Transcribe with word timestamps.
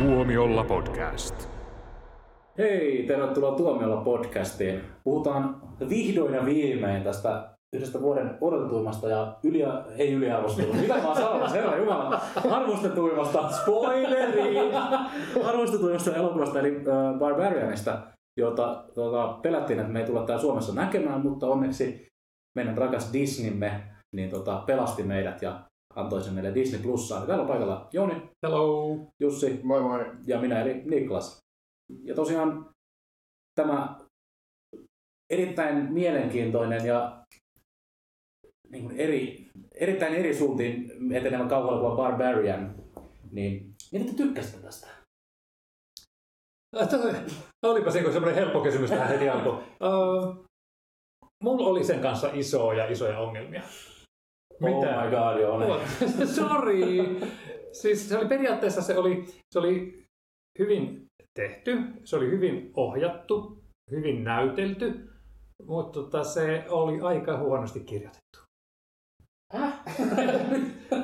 Tuomiolla 0.00 0.64
podcast. 0.64 1.48
Hei, 2.58 3.04
tervetuloa 3.06 3.56
Tuomiolla 3.56 4.00
podcastiin. 4.00 4.80
Puhutaan 5.04 5.62
vihdoin 5.88 6.34
ja 6.34 6.44
viimein 6.44 7.02
tästä 7.02 7.50
yhdestä 7.72 8.00
vuoden 8.00 8.38
odotetuimmasta 8.40 9.08
ja 9.08 9.36
yli, 9.44 9.62
ei 9.96 10.12
yliarvostetuimmasta, 10.12 10.94
mitä 10.94 11.08
mä 11.08 11.14
sanomassa, 11.14 11.56
herra 11.56 11.76
jumala, 11.76 12.20
arvostetuimmasta, 12.50 13.50
spoileri, 13.50 14.58
arvostetuimmasta 15.44 16.16
elokuvasta 16.16 16.60
eli 16.60 16.76
uh, 16.76 17.18
Barbarianista, 17.18 18.02
jota 18.36 18.84
tuota, 18.94 19.38
pelättiin, 19.42 19.78
että 19.78 19.92
me 19.92 20.00
ei 20.00 20.06
tulla 20.06 20.26
täällä 20.26 20.42
Suomessa 20.42 20.74
näkemään, 20.74 21.20
mutta 21.20 21.46
onneksi 21.46 22.08
meidän 22.56 22.78
rakas 22.78 23.12
Disneymme 23.12 23.82
niin 24.14 24.30
tota, 24.30 24.62
pelasti 24.66 25.02
meidät 25.02 25.42
ja 25.42 25.69
antoi 25.94 26.22
sen 26.22 26.34
meille 26.34 26.54
Disney 26.54 26.82
Plusaan. 26.82 27.26
Täällä 27.26 27.42
on 27.42 27.48
paikalla 27.48 27.88
Joni, 27.92 28.22
Hello. 28.42 28.96
Jussi 29.20 29.60
Moi 29.62 29.80
moi. 29.80 30.06
ja 30.26 30.40
minä 30.40 30.62
eli 30.62 30.82
Niklas. 30.84 31.38
Ja 32.02 32.14
tosiaan 32.14 32.70
tämä 33.54 33.98
erittäin 35.30 35.92
mielenkiintoinen 35.92 36.86
ja 36.86 37.24
niin 38.68 38.84
kuin 38.84 38.96
eri, 38.96 39.50
erittäin 39.74 40.14
eri 40.14 40.34
suuntiin 40.34 40.92
etenevä 41.14 41.48
kauhuelokuva 41.48 41.96
Barbarian, 41.96 42.74
niin 43.30 43.74
mitä 43.92 44.04
te 44.04 44.16
tykkäsitte 44.16 44.62
tästä? 44.62 44.88
Olipa 47.62 47.90
se 47.90 48.02
semmoinen 48.02 48.34
helppo 48.34 48.60
kysymys 48.60 48.90
tähän 48.90 49.08
heti 49.08 49.28
alkuun. 49.28 49.56
Uh, 49.56 50.44
mulla 51.44 51.66
oli 51.66 51.84
sen 51.84 52.00
kanssa 52.00 52.30
isoja, 52.32 52.86
isoja 52.86 53.18
ongelmia. 53.18 53.62
Oh 54.62 55.04
my 55.04 55.10
god, 55.10 55.40
joo. 55.40 55.80
Sorry. 56.26 57.20
Siis 57.72 58.08
se 58.08 58.18
oli 58.18 58.26
periaatteessa 58.28 58.82
se 58.82 58.98
oli, 58.98 59.24
se 59.52 59.58
oli 59.58 60.04
hyvin 60.58 61.06
tehty, 61.34 61.78
se 62.04 62.16
oli 62.16 62.30
hyvin 62.30 62.70
ohjattu, 62.76 63.64
hyvin 63.90 64.24
näytelty, 64.24 65.10
mutta 65.66 66.00
tota, 66.00 66.24
se 66.24 66.64
oli 66.68 67.00
aika 67.00 67.38
huonosti 67.38 67.80
kirjoitettu. 67.80 68.38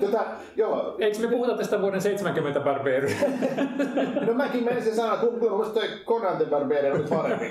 Tota, 0.01 0.25
joo, 0.57 0.97
Eikö 0.99 1.19
me 1.19 1.29
puhuta 1.29 1.57
tästä 1.57 1.81
vuoden 1.81 2.01
70 2.01 2.61
Barbarian? 2.61 3.21
no 4.27 4.35
mäkin 4.35 4.65
menisin 4.65 4.95
sanoa, 4.95 5.17
mielestä 5.57 5.75
toi 5.75 5.89
Conan 6.05 6.37
the 6.37 6.47
Barbarian 6.47 6.93
on 6.93 6.99
nyt 7.01 7.11
parempi. 7.11 7.45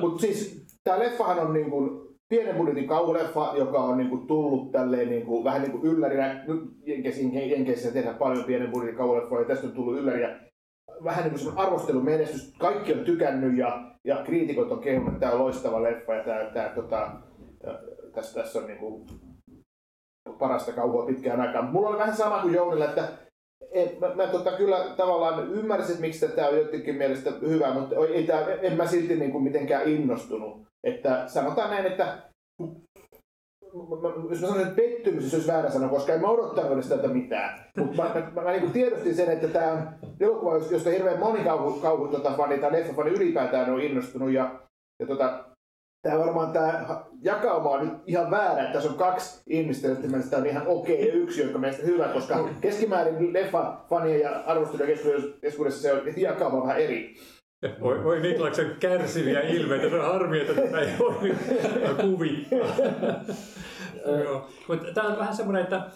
Mutta 0.00 0.20
siis 0.20 0.66
tää 0.84 0.98
leffahan 0.98 1.38
on 1.38 1.52
niin 1.52 1.70
kuin 1.70 2.05
pienen 2.28 2.56
budjetin 2.56 2.88
kauhuleffa, 2.88 3.52
joka 3.56 3.78
on 3.78 3.98
niin 3.98 4.10
kuin 4.10 4.26
tullut 4.26 4.72
tälleen 4.72 5.08
niin 5.08 5.26
kuin, 5.26 5.44
vähän 5.44 5.62
niin 5.62 5.72
kuin 5.72 5.84
yllärinä. 5.84 6.44
Nyt 6.48 6.62
Jenkeissä, 7.50 7.92
tehdään 7.92 8.16
paljon 8.16 8.44
pienen 8.44 8.70
budjetin 8.70 8.96
kauhuleffoja 8.96 9.42
ja 9.42 9.48
tästä 9.48 9.66
on 9.66 9.72
tullut 9.72 9.98
yllärinä. 9.98 10.40
Vähän 11.04 11.22
niin 11.22 11.30
kuin 11.30 11.38
semmoinen 11.38 11.66
arvostelumenestys. 11.66 12.54
Kaikki 12.58 12.92
on 12.92 13.04
tykännyt 13.04 13.56
ja, 13.56 13.90
ja 14.04 14.16
kriitikot 14.24 14.72
on 14.72 14.80
kehunut, 14.80 15.08
että 15.08 15.20
tämä 15.20 15.32
on 15.32 15.38
loistava 15.38 15.82
leffa 15.82 16.14
ja 16.14 16.24
tää, 16.24 16.50
tää, 16.50 16.68
tota, 16.68 17.10
tässä, 18.14 18.40
tässä 18.40 18.58
on 18.58 18.66
niin 18.66 18.78
kuin 18.78 19.06
parasta 20.38 20.72
kauhua 20.72 21.06
pitkään 21.06 21.40
aikaan. 21.40 21.72
Mulla 21.72 21.88
oli 21.88 21.98
vähän 21.98 22.16
sama 22.16 22.42
kuin 22.42 22.54
Jounilla, 22.54 22.84
että 22.84 23.08
et, 23.70 24.00
mä, 24.00 24.14
mä 24.14 24.26
tota, 24.26 24.52
kyllä 24.52 24.84
tavallaan 24.96 25.52
ymmärsin, 25.52 26.00
miksi 26.00 26.28
tämä 26.28 26.48
on 26.48 26.56
jotenkin 26.56 26.94
mielestä 26.94 27.30
hyvä, 27.48 27.74
mutta 27.74 27.96
ei 28.14 28.26
tää, 28.26 28.46
en 28.62 28.76
mä 28.76 28.86
silti 28.86 29.16
niin 29.16 29.32
kuin 29.32 29.44
mitenkään 29.44 29.88
innostunut. 29.88 30.65
Että 30.86 31.24
sanotaan 31.26 31.70
näin, 31.70 31.86
että 31.86 32.18
jos 34.30 34.40
mä 34.40 34.48
sanon, 34.48 34.62
että 34.62 34.76
pettymys 34.76 35.34
olisi 35.34 35.52
väärä 35.52 35.70
sana, 35.70 35.88
koska 35.88 36.12
en 36.12 36.20
mä 36.20 36.28
odottanut 36.28 36.72
edes 36.72 36.88
tältä 36.88 37.08
mitään. 37.08 37.64
Mutta 37.76 38.02
mä, 38.02 38.08
mä, 38.14 38.30
mä, 38.34 38.42
mä 38.42 38.52
niin 38.52 38.70
tiedostin 38.70 39.14
sen, 39.14 39.30
että 39.30 39.48
tämä 39.48 39.72
on 39.72 39.88
elokuva, 40.20 40.56
josta 40.70 40.90
hirveän 40.90 41.18
moni 41.18 41.44
kauhu, 41.44 41.80
kauhu 41.80 42.08
tota, 42.08 42.30
fani 42.36 42.58
tai 42.58 42.72
leffafani 42.72 43.10
ylipäätään 43.10 43.72
on 43.72 43.80
innostunut. 43.80 44.32
Ja, 44.32 44.60
ja 45.00 45.06
tota, 45.06 45.44
Tämä 46.06 46.18
varmaan 46.18 46.52
tämä 46.52 47.04
jakauma 47.22 47.70
on 47.70 47.84
nyt 47.84 47.98
ihan 48.06 48.30
väärä, 48.30 48.62
että 48.62 48.72
tässä 48.72 48.90
on 48.90 48.96
kaksi 48.96 49.42
ihmistä, 49.46 49.88
joista 49.88 50.06
mielestä 50.06 50.36
on 50.36 50.46
ihan 50.46 50.66
okei 50.66 51.08
ja 51.08 51.14
yksi, 51.14 51.42
joka 51.42 51.58
mielestä 51.58 51.86
hyvä, 51.86 52.08
koska 52.08 52.48
keskimäärin 52.60 53.32
leffa 53.32 53.84
fanien 53.88 54.20
ja 54.20 54.44
keskuudessa- 54.86 55.40
keskuudessa 55.40 55.82
se 55.82 55.92
on 55.92 56.00
jakauma 56.16 56.62
vähän 56.62 56.80
eri. 56.80 57.14
Voi, 57.80 58.04
voi 58.04 58.20
Niklaksen 58.20 58.76
kärsiviä 58.80 59.40
ilmeitä, 59.40 59.90
se 59.90 59.96
on 59.96 60.12
harmi, 60.12 60.40
että 60.40 60.54
tätä 60.54 60.80
ei 60.80 60.88
voi 60.98 61.34
kuvittaa. 62.00 62.68
Mutta 64.68 64.92
tämä 64.94 65.08
on 65.08 65.18
vähän 65.18 65.36
semmoinen, 65.36 65.62
että 65.62 65.86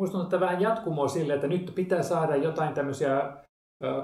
musta 0.00 0.22
että 0.22 0.40
vähän 0.40 0.60
jatkumoa 0.60 1.08
sille, 1.08 1.34
että 1.34 1.46
nyt 1.46 1.72
pitää 1.74 2.02
saada 2.02 2.36
jotain 2.36 2.74
tämmöisiä 2.74 3.32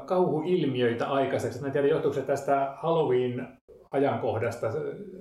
kauhuilmiöitä 0.07 1.07
aikaiseksi. 1.07 1.61
Mä 1.61 1.67
en 1.67 1.73
tiedä, 1.73 1.89
johtuuko 1.89 2.15
se 2.15 2.23
tästä 2.23 2.75
Halloween 2.83 3.49
ajankohdasta, 3.91 4.67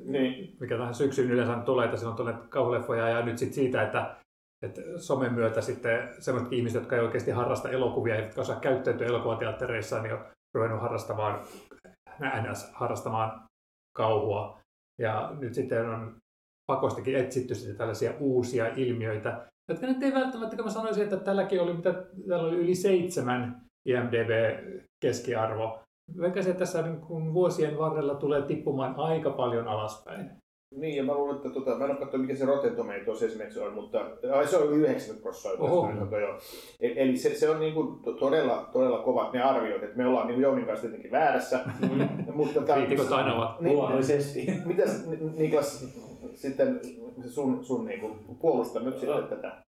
Niin. 0.06 0.58
mikä 0.60 0.78
tähän 0.78 0.94
syksyyn 0.94 1.32
yleensä 1.32 1.56
tulee, 1.56 1.86
että 1.86 1.98
silloin 1.98 2.18
tulee 2.18 2.34
kauhuleffoja 2.50 3.10
ja 3.10 3.26
nyt 3.26 3.38
sit 3.38 3.54
siitä, 3.54 3.84
että 3.84 4.16
että 4.62 4.82
somen 4.98 5.34
myötä 5.34 5.62
sitten 5.62 6.10
sellaiset 6.20 6.54
ihmiset, 6.54 6.82
jotka 6.82 6.96
ei 6.96 7.02
oikeasti 7.02 7.32
harrasta 7.32 7.70
elokuvia, 7.70 8.16
eivätkä 8.16 8.42
osaa 8.42 8.60
käyttäytyä 8.60 9.08
elokuvateattereissa, 9.08 10.02
niin 10.02 10.14
on 10.14 10.26
ruvennut 10.54 10.82
harrastamaan, 10.82 11.44
NS, 12.20 12.72
harrastamaan 12.74 13.48
kauhua. 13.98 14.60
Ja 15.00 15.36
nyt 15.40 15.54
sitten 15.54 15.90
on 15.90 16.18
pakostakin 16.72 17.16
etsitty 17.16 17.56
sitten 17.56 17.78
tällaisia 17.78 18.14
uusia 18.20 18.68
ilmiöitä, 18.68 19.48
jotka 19.70 19.88
nyt 19.88 20.04
ei 20.04 20.14
välttämättä, 20.14 20.56
kun 20.56 20.66
mä 20.66 20.72
sanoisin, 20.72 21.04
että 21.04 21.18
tälläkin 21.18 21.62
oli, 21.62 21.74
mitä, 21.74 21.94
täällä 22.28 22.48
oli 22.48 22.58
yli 22.58 22.76
seitsemän 22.76 23.62
IMDB-keskiarvo. 23.86 25.80
Veikkäisin, 26.18 26.52
että 26.52 26.60
tässä 26.60 26.82
niin 26.82 27.02
kuin 27.02 27.34
vuosien 27.34 27.78
varrella 27.78 28.16
tulee 28.16 28.42
tippumaan 28.42 28.96
aika 28.98 29.30
paljon 29.30 29.68
alaspäin. 29.68 30.41
Niin, 30.76 30.96
ja 30.96 31.04
mä 31.04 31.14
luulen, 31.14 31.36
että 31.36 31.50
tota, 31.50 31.76
mä 31.76 31.86
en 31.86 31.92
ole 31.92 32.00
katsonut, 32.00 32.28
mikä 32.28 32.40
se 32.40 32.46
Rotten 32.46 32.76
Tomatoes 32.76 33.24
esimerkiksi 33.24 33.60
on, 33.60 33.74
mutta 33.74 34.00
ai, 34.34 34.48
se 34.48 34.58
on 34.58 34.68
yli 34.68 34.82
90 34.82 35.24
prosenttia. 35.24 35.64
Oho. 35.72 35.90
Eli, 36.82 37.00
eli 37.00 37.18
se, 37.18 37.36
se 37.36 37.50
on 37.50 37.60
niin 37.60 37.74
kuin 37.74 38.00
to- 38.04 38.14
todella, 38.14 38.70
todella 38.74 39.00
kovat 39.00 39.34
ne 39.34 39.42
arviot, 39.42 39.84
että 39.84 39.98
me 39.98 40.08
ollaan 40.08 40.28
niin 40.28 40.42
Jounin 40.42 40.66
kanssa 40.66 40.82
tietenkin 40.82 41.12
väärässä. 41.12 41.60
mutta 42.34 42.60
tota, 42.60 42.74
Kriitikot 42.74 43.12
aina 43.12 43.36
ovat. 43.36 43.62
Niin, 43.62 43.76
Luonnollisesti. 43.76 44.48
Mitäs 44.66 45.08
Ni- 45.08 45.32
Niklas 45.38 45.86
sitten 46.34 46.80
sun, 47.28 47.66
sun 47.66 47.86
niin 47.86 48.00
kuin, 48.00 48.14
puolusta 48.42 48.80
nyt 48.80 49.00
sitten 49.00 49.24
tätä? 49.24 49.64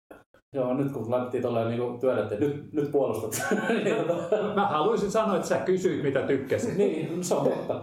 Joo, 0.53 0.73
nyt 0.73 0.91
kun 0.91 1.11
laitettiin 1.11 1.43
tolleen 1.43 1.67
niin 1.67 1.99
työnnettiin, 1.99 2.39
nyt, 2.39 2.73
nyt 2.73 2.91
puolustat. 2.91 3.45
Mä 4.55 4.67
haluaisin 4.67 5.11
sanoa, 5.11 5.35
että 5.35 5.47
sä 5.47 5.57
kysyit, 5.57 6.03
mitä 6.03 6.21
tykkäsit. 6.21 6.77
niin, 6.77 7.23
se 7.23 7.35
on 7.35 7.43
totta. 7.49 7.81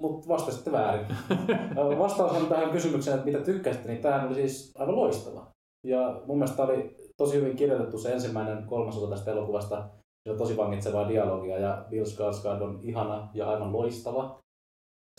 Mutta 0.00 0.28
vastasitte 0.28 0.72
väärin. 0.72 1.06
Öö, 1.78 1.98
Vastaus 1.98 2.32
tähän 2.48 2.70
kysymykseen, 2.70 3.14
että 3.14 3.26
mitä 3.26 3.44
tykkäsitte, 3.44 3.88
niin 3.88 4.02
tämähän 4.02 4.26
oli 4.26 4.34
siis 4.34 4.74
aivan 4.78 4.96
loistava. 4.96 5.46
Ja 5.86 6.20
mun 6.26 6.38
mielestä 6.38 6.62
oli 6.62 6.96
tosi 7.16 7.36
hyvin 7.40 7.56
kirjoitettu 7.56 7.98
se 7.98 8.12
ensimmäinen 8.12 8.64
kolmasosa 8.66 9.10
tästä 9.10 9.30
elokuvasta. 9.30 9.88
Se 10.24 10.30
on 10.32 10.38
tosi 10.38 10.56
vangitsevaa 10.56 11.08
dialogia 11.08 11.58
ja 11.58 11.84
Bill 11.90 12.04
Skarsgård 12.04 12.62
on 12.62 12.78
ihana 12.82 13.28
ja 13.34 13.50
aivan 13.50 13.72
loistava. 13.72 14.38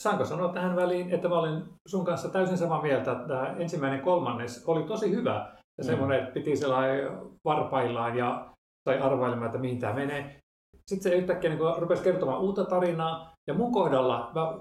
Saanko 0.02 0.26
sanoa 0.26 0.54
tähän 0.54 0.76
väliin, 0.76 1.12
että 1.14 1.30
mä 1.30 1.40
olen 1.40 1.64
sun 1.88 2.06
kanssa 2.06 2.30
täysin 2.30 2.58
samaa 2.58 2.82
mieltä, 2.82 3.12
että 3.12 3.28
tämä 3.28 3.56
ensimmäinen 3.60 4.02
kolmannes 4.02 4.64
oli 4.68 4.84
tosi 4.84 5.12
hyvä. 5.12 5.58
Ja 5.78 5.84
Mm. 5.84 5.88
semmoinen, 5.88 6.20
että 6.20 6.32
piti 6.34 6.56
sellainen 6.58 7.12
varpaillaan 7.46 8.18
ja 8.18 8.50
tai 8.84 9.00
arvailemaan, 9.00 9.46
että 9.46 9.58
mihin 9.60 9.80
tämä 9.80 9.94
menee. 9.94 10.40
Sitten 10.88 11.12
se 11.12 11.18
yhtäkkiä 11.18 11.50
niin 11.50 11.60
rupesi 11.78 12.04
kertomaan 12.04 12.42
uutta 12.42 12.66
tarinaa. 12.66 13.34
Ja 13.48 13.54
mun 13.54 13.72
kohdalla 13.72 14.32
mä 14.36 14.60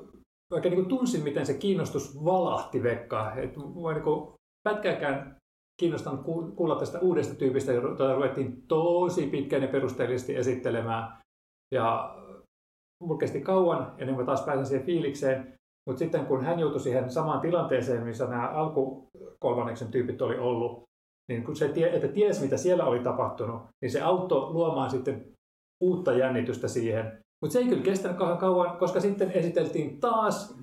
oikein 0.53 0.75
niin 0.75 0.89
tunsin, 0.89 1.25
miten 1.25 1.47
se 1.47 1.55
kiinnostus 1.55 2.25
valahti 2.25 2.83
vekka. 2.83 3.35
Että 3.35 3.61
mua 3.61 3.93
niin 3.93 4.05
kuin 4.05 4.33
pätkääkään 4.69 5.37
kiinnostanut 5.81 6.23
ku- 6.23 6.53
kuulla 6.57 6.77
tästä 6.77 7.01
uudesta 7.01 7.35
tyypistä, 7.35 7.73
jota 7.73 8.15
ruvettiin 8.15 8.67
tosi 8.69 9.27
pitkään 9.27 9.63
ja 9.63 9.69
perusteellisesti 9.69 10.37
esittelemään. 10.37 11.19
Ja 11.75 12.17
mulla 13.03 13.19
kesti 13.19 13.41
kauan 13.41 13.95
ennen 13.99 14.15
kuin 14.15 14.25
mä 14.25 14.27
taas 14.27 14.45
pääsin 14.45 14.67
siihen 14.67 14.87
fiilikseen. 14.87 15.57
Mutta 15.89 15.99
sitten 15.99 16.27
kun 16.27 16.45
hän 16.45 16.59
joutui 16.59 16.81
siihen 16.81 17.11
samaan 17.11 17.41
tilanteeseen, 17.41 18.07
missä 18.07 18.27
nämä 18.27 18.49
alkukolmanneksen 18.49 19.91
tyypit 19.91 20.23
oli 20.23 20.39
ollut, 20.39 20.83
niin 21.29 21.45
kun 21.45 21.57
se, 21.57 21.73
että 21.93 22.09
ties 22.09 22.43
mitä 22.43 22.57
siellä 22.57 22.85
oli 22.85 23.01
tapahtunut, 23.01 23.63
niin 23.83 23.91
se 23.91 24.01
auttoi 24.01 24.53
luomaan 24.53 24.91
sitten 24.91 25.33
uutta 25.85 26.13
jännitystä 26.13 26.69
siihen. 26.69 27.19
Mutta 27.43 27.53
se 27.53 27.59
ei 27.59 27.69
kyllä 27.69 27.83
kestänyt 27.83 28.17
kauhean 28.17 28.39
kauan, 28.39 28.77
koska 28.79 29.01
sitten 29.01 29.31
esiteltiin 29.31 30.01
taas 30.01 30.59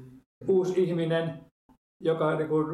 uusi 0.48 0.84
ihminen, 0.84 1.46
joka 2.04 2.36
niin 2.36 2.50
kuin, 2.50 2.66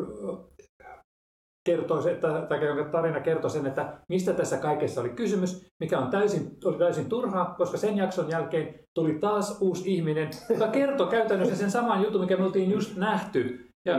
kertoi, 1.66 2.12
että, 2.12 2.46
tai 2.50 2.66
jonka 2.66 2.84
tarina 2.84 3.20
kertoi 3.20 3.50
sen, 3.50 3.66
että 3.66 4.00
mistä 4.10 4.34
tässä 4.34 4.58
kaikessa 4.58 5.02
oli 5.02 5.10
kysymys, 5.10 5.68
mikä 5.80 6.00
on 6.00 6.10
täysin, 6.10 6.58
oli 6.66 6.78
täysin 6.78 7.10
turhaa, 7.10 7.56
koska 7.58 7.78
sen 7.78 7.98
jakson 7.98 8.30
jälkeen 8.30 8.80
tuli 8.96 9.14
taas 9.20 9.62
uusi 9.62 9.94
ihminen, 9.94 10.30
joka 10.50 10.68
kertoi 10.68 11.08
käytännössä 11.08 11.56
sen 11.56 11.72
saman 11.72 12.04
jutun, 12.04 12.22
mikä 12.22 12.38
me 12.38 12.44
oltiin 12.44 12.72
just 12.72 12.98
nähty. 12.98 13.70
Ja 13.86 13.98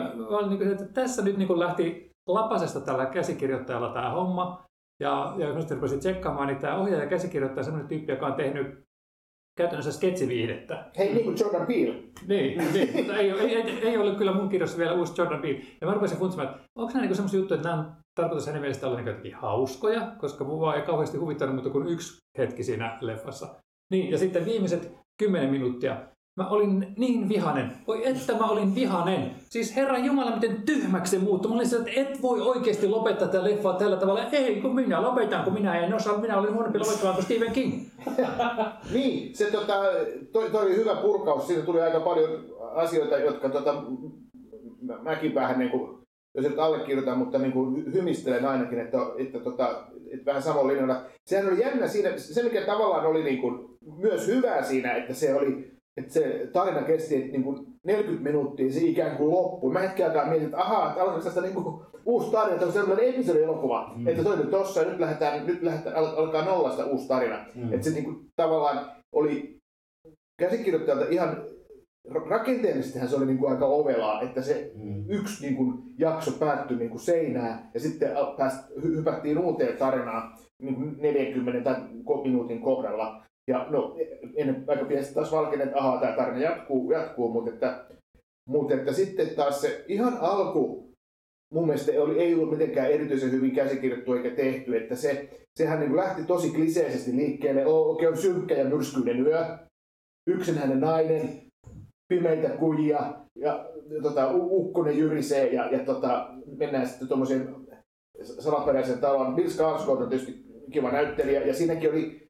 niin 0.48 0.58
kuin, 0.58 0.72
että 0.72 0.84
tässä 0.84 1.22
nyt 1.22 1.36
niin 1.36 1.46
kuin 1.46 1.58
lähti 1.58 2.10
lapasesta 2.28 2.80
tällä 2.80 3.06
käsikirjoittajalla 3.06 3.92
tämä 3.92 4.10
homma, 4.10 4.64
Ja, 5.00 5.34
ja 5.38 5.60
sitten 5.60 5.76
rupesin 5.76 5.98
tsekkaamaan, 5.98 6.48
niin 6.48 6.58
tämä 6.58 6.76
ohjaaja 6.76 7.04
ja 7.04 7.10
käsikirjoittaja 7.10 7.60
on 7.60 7.64
sellainen 7.64 7.88
tyyppi, 7.88 8.12
joka 8.12 8.26
on 8.26 8.34
tehnyt 8.34 8.84
käytännössä 9.56 9.92
sketsiviihdettä. 9.92 10.90
Hei, 10.98 11.14
niin 11.14 11.24
kuin 11.24 11.36
Jordan 11.40 11.66
Peele. 11.66 11.94
Niin, 12.28 12.72
niin 12.72 12.96
mutta 12.96 13.16
ei, 13.16 13.30
ei, 13.30 13.56
ei, 13.56 13.88
ei 13.88 13.98
ollut 13.98 14.18
kyllä 14.18 14.32
mun 14.32 14.48
kirjassa 14.48 14.78
vielä 14.78 14.92
uusi 14.92 15.12
Jordan 15.18 15.42
Peele. 15.42 15.60
Ja 15.80 15.86
mä 15.86 15.94
rupesin 15.94 16.18
funtsimaan, 16.18 16.48
että 16.48 16.62
onko 16.78 16.92
nämä 16.92 17.00
niinku 17.00 17.14
sellaisia 17.14 17.40
juttuja, 17.40 17.56
että 17.56 17.68
nämä 17.68 17.80
on 17.80 17.92
tarkoitus 18.14 18.46
hänen 18.46 18.60
mielestä 18.62 18.86
olla 18.86 18.96
niinku 18.96 19.10
jotenkin 19.10 19.34
hauskoja, 19.34 20.12
koska 20.18 20.44
mua 20.44 20.74
ei 20.74 20.82
kauheasti 20.82 21.18
huvittanut 21.18 21.54
muuta 21.54 21.70
kuin 21.70 21.88
yksi 21.88 22.16
hetki 22.38 22.64
siinä 22.64 22.98
leffassa. 23.00 23.54
Niin, 23.92 24.10
ja 24.10 24.18
sitten 24.18 24.44
viimeiset 24.44 24.92
kymmenen 25.18 25.50
minuuttia 25.50 25.96
Mä 26.36 26.48
olin 26.48 26.86
niin 26.96 27.28
vihanen. 27.28 27.72
Voi 27.86 28.08
että 28.08 28.32
mä 28.32 28.46
olin 28.46 28.74
vihanen. 28.74 29.30
Siis 29.48 29.76
herra 29.76 29.98
Jumala, 29.98 30.34
miten 30.34 30.62
tyhmäksi 30.62 31.10
se 31.10 31.18
muuttui. 31.18 31.48
Mä 31.50 31.54
olin 31.54 31.74
että 31.74 32.00
et 32.00 32.22
voi 32.22 32.40
oikeasti 32.40 32.88
lopettaa 32.88 33.28
tätä 33.28 33.44
leffaa 33.44 33.72
tällä 33.72 33.96
tavalla. 33.96 34.24
Ei, 34.32 34.60
kun 34.60 34.74
minä 34.74 35.02
lopetan, 35.02 35.44
kun 35.44 35.52
minä 35.52 35.78
en 35.78 35.94
osaa. 35.94 36.18
Minä 36.18 36.38
olin 36.38 36.54
huonompi 36.54 36.78
lopettamaan 36.78 37.14
kuin 37.14 37.24
Stephen 37.24 37.52
King. 37.52 37.82
niin, 38.94 39.36
se 39.36 39.50
tota, 39.50 39.74
toi, 40.32 40.50
toi 40.50 40.66
oli 40.66 40.76
hyvä 40.76 40.94
purkaus. 40.94 41.46
Siinä 41.46 41.62
tuli 41.62 41.80
aika 41.80 42.00
paljon 42.00 42.30
asioita, 42.74 43.18
jotka 43.18 43.48
tota, 43.48 43.82
mäkin 45.02 45.34
vähän 45.34 45.58
niin 45.58 45.70
kuin, 45.70 45.98
jos 46.34 46.46
et 46.46 46.58
allekirjoita, 46.58 47.14
mutta 47.14 47.38
niin 47.38 47.52
kuin 47.52 47.92
hymistelen 47.92 48.44
ainakin, 48.44 48.80
että, 48.80 48.98
että, 49.18 49.38
tota, 49.38 49.84
että 50.12 50.26
vähän 50.26 50.42
samalla 50.42 50.68
linjalla. 50.68 51.02
Sehän 51.26 51.48
oli 51.48 51.60
jännä 51.60 51.88
siinä, 51.88 52.10
se 52.16 52.42
mikä 52.42 52.60
tavallaan 52.60 53.06
oli 53.06 53.22
niin 53.22 53.40
kuin, 53.40 53.70
myös 53.96 54.26
hyvää 54.26 54.62
siinä, 54.62 54.92
että 54.92 55.14
se 55.14 55.34
oli 55.34 55.69
että 55.96 56.12
se 56.12 56.48
tarina 56.52 56.82
kesti 56.82 57.28
niin 57.28 57.44
kuin 57.44 57.66
40 57.84 58.24
minuuttia, 58.24 58.72
se 58.72 58.80
ikään 58.80 59.16
kuin 59.16 59.30
loppui. 59.30 59.72
Mä 59.72 59.80
hetken 59.80 60.06
aikaa 60.06 60.26
mietin, 60.26 60.44
että 60.44 60.60
ahaa, 60.60 60.88
että 60.88 61.02
alkaa 61.02 61.20
tästä 61.20 61.40
niin 61.40 61.54
kuin 61.54 61.82
uusi 62.06 62.30
tarina, 62.30 62.54
että 62.54 62.66
on 62.66 62.72
sellainen 62.72 63.14
episodielokuva, 63.14 63.92
mm. 63.96 64.08
että 64.08 64.22
toi 64.22 64.36
nyt 64.36 64.50
tossa 64.50 64.80
ja 64.80 64.88
nyt 64.88 65.00
lähdetään, 65.00 65.46
nyt 65.46 65.62
lähdetään, 65.62 65.96
alkaa 65.96 66.44
nollasta 66.44 66.86
uusi 66.86 67.08
tarina. 67.08 67.46
Mm. 67.54 67.72
Että 67.72 67.84
se 67.84 67.90
niin 67.90 68.04
kuin, 68.04 68.26
tavallaan 68.36 68.90
oli 69.12 69.58
käsikirjoittajalta 70.40 71.06
ihan 71.10 71.42
rakenteellisestihan 72.28 73.08
se 73.08 73.16
oli 73.16 73.26
niin 73.26 73.38
kuin 73.38 73.52
aika 73.52 73.66
ovelaa, 73.66 74.22
että 74.22 74.42
se 74.42 74.72
mm. 74.74 75.04
yksi 75.08 75.42
niin 75.42 75.56
kuin, 75.56 75.82
jakso 75.98 76.30
päättyi 76.32 76.76
niin 76.76 76.90
kuin 76.90 77.00
seinään 77.00 77.70
ja 77.74 77.80
sitten 77.80 78.10
pääst, 78.36 78.70
hypättiin 78.82 79.38
uuteen 79.38 79.76
tarinaan 79.76 80.32
niin 80.62 80.74
kuin 80.74 80.96
40 80.98 81.60
tai 81.64 81.82
minuutin 82.24 82.60
kohdalla. 82.60 83.22
Ja 83.50 83.66
no, 83.70 83.96
ennen 84.36 84.64
aika 84.66 84.84
pienesti 84.84 85.14
taas 85.14 85.32
valkinen, 85.32 85.66
että 85.66 85.78
ahaa, 85.78 86.00
tämä 86.00 86.16
tarina 86.16 86.38
jatkuu, 86.38 86.92
jatkuu 86.92 87.32
mutta, 87.32 87.50
että, 87.50 87.84
mutta 88.48 88.74
että 88.74 88.92
sitten 88.92 89.30
taas 89.30 89.60
se 89.60 89.84
ihan 89.88 90.18
alku 90.20 90.90
mun 91.54 91.66
mielestä 91.66 91.92
oli, 92.02 92.18
ei 92.18 92.34
ollut 92.34 92.50
mitenkään 92.50 92.90
erityisen 92.90 93.32
hyvin 93.32 93.54
käsikirjoittu 93.54 94.12
eikä 94.12 94.30
tehty, 94.30 94.76
että 94.76 94.96
se, 94.96 95.28
sehän 95.58 95.80
niin 95.80 95.96
lähti 95.96 96.24
tosi 96.24 96.50
kliseisesti 96.50 97.16
liikkeelle, 97.16 97.66
okei 97.66 98.08
on 98.08 98.16
synkkä 98.16 98.54
ja 98.54 98.64
myrskyinen 98.64 99.26
yö, 99.26 99.44
yksinäinen 100.26 100.80
nainen, 100.80 101.42
pimeitä 102.08 102.48
kujia 102.48 103.14
ja 103.36 103.66
tota, 104.02 104.30
ukkonen 104.34 104.98
jyrisee 104.98 105.52
ja, 105.52 105.66
ja 105.70 105.78
tota, 105.78 106.34
mennään 106.56 106.86
sitten 106.86 107.08
tuommoiseen 107.08 107.54
salaperäisen 108.22 108.98
talon. 108.98 109.34
Bill 109.34 109.48
Skarsgård 109.48 110.02
on 110.02 110.08
tietysti 110.08 110.44
kiva 110.72 110.92
näyttelijä 110.92 111.40
ja 111.42 111.54
siinäkin 111.54 111.90
oli 111.90 112.29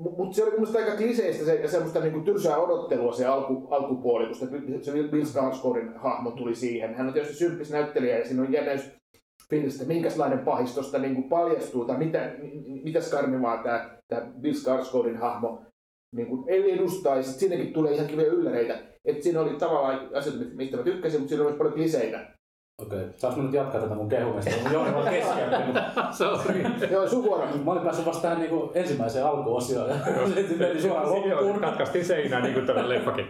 mutta 0.00 0.36
se 0.36 0.44
oli 0.44 0.58
mun 0.58 0.76
aika 0.76 0.96
kliseistä 0.96 1.44
se, 1.44 1.54
ja 1.54 1.68
semmoista 1.68 2.00
niinku 2.00 2.20
tylsää 2.20 2.58
odottelua 2.58 3.12
se 3.12 3.26
alku, 3.26 3.68
alkupuoli, 3.70 4.26
kun 4.26 4.34
se 4.82 4.92
Bill 5.10 5.24
Skarsgårdin 5.24 5.98
hahmo 5.98 6.30
tuli 6.30 6.54
siihen. 6.54 6.94
Hän 6.94 7.06
on 7.06 7.12
tietysti 7.12 7.36
symppis 7.36 7.70
näyttelijä 7.70 8.18
ja 8.18 8.24
siinä 8.24 8.42
on 8.42 8.52
jännäys 8.52 8.90
fiilistä, 9.50 9.84
minkälainen 9.84 10.38
pahistosta 10.38 10.98
niin 10.98 11.24
paljastuu, 11.24 11.84
tai 11.84 11.98
mitä, 11.98 12.32
mitä 12.84 13.00
skarmivaa 13.00 13.62
tämä, 14.08 14.32
Bill 14.40 14.54
Skarsgårdin 14.54 15.16
hahmo 15.16 15.62
niin 16.16 16.26
kuin 16.26 16.44
edustaa, 16.48 17.16
ja 17.16 17.22
sitten 17.22 17.48
siinäkin 17.48 17.72
tulee 17.72 17.94
ihan 17.94 18.06
kiviä 18.06 18.26
ylläreitä. 18.26 18.78
että 19.04 19.22
siinä 19.22 19.40
oli 19.40 19.56
tavallaan 19.58 20.16
asioita, 20.16 20.44
mistä 20.54 20.76
mä 20.76 20.82
tykkäsin, 20.82 21.20
mutta 21.20 21.28
siinä 21.28 21.42
oli 21.42 21.50
myös 21.50 21.58
paljon 21.58 21.74
kliseitä. 21.74 22.39
Okei. 22.82 22.98
Okay. 22.98 23.12
Saanko 23.16 23.42
nyt 23.42 23.52
jatkaa 23.52 23.80
tätä 23.80 23.94
mun 23.94 24.08
kehumista? 24.08 24.50
Mun 24.62 24.72
johdon 24.72 24.94
vaan 24.94 25.08
keskeytti. 25.08 25.56
Sorry. 26.18 26.64
Joo, 26.90 27.08
sun 27.08 27.24
vuoro. 27.24 27.46
Mä 27.64 27.70
olin 27.70 27.82
päässyt 27.82 28.06
vasta 28.06 28.22
tähän 28.22 28.38
niinku 28.38 28.72
ensimmäiseen 28.74 29.26
alkuosioon 29.26 29.90
ja 29.90 29.96
sitten 30.34 30.58
meni 30.58 30.82
suoraan 30.82 31.10
loppuun. 31.10 31.60
Katkaistiin 31.60 32.04
seinään 32.04 32.42
niin 32.42 32.54
kuin 32.54 32.66
tämä 32.66 32.88
leffakin. 32.88 33.26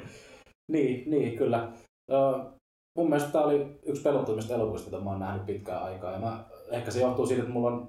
niin, 0.73 1.11
niin, 1.11 1.39
kyllä. 1.39 1.69
Uh, 2.13 2.61
mun 2.99 3.09
mielestä 3.09 3.33
tämä 3.33 3.45
oli 3.45 3.79
yksi 3.87 4.03
pelottomista 4.03 4.55
elokuvista, 4.55 4.91
mitä 4.91 5.05
mä 5.05 5.11
oon 5.11 5.21
nähnyt 5.21 5.47
pitkään 5.47 5.83
aikaa. 5.83 6.13
Ja 6.13 6.19
mä, 6.19 6.45
ehkä 6.71 6.91
se 6.91 7.01
johtuu 7.01 7.27
siitä, 7.27 7.43
että 7.43 7.53
mulla 7.53 7.69
on 7.71 7.89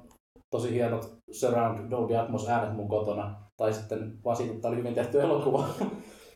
tosi 0.56 0.74
hienot 0.74 1.14
surround 1.32 1.92
Dolby 1.92 2.16
Atmos 2.16 2.50
äänet 2.50 2.76
mun 2.76 2.88
kotona. 2.88 3.36
Tai 3.58 3.74
sitten 3.74 4.14
vaan 4.26 4.38
siitä, 4.38 4.52
että 4.52 4.62
tämä 4.62 4.70
oli 4.70 4.80
hyvin 4.80 4.96
tehty 4.96 5.22
elokuva. 5.22 5.68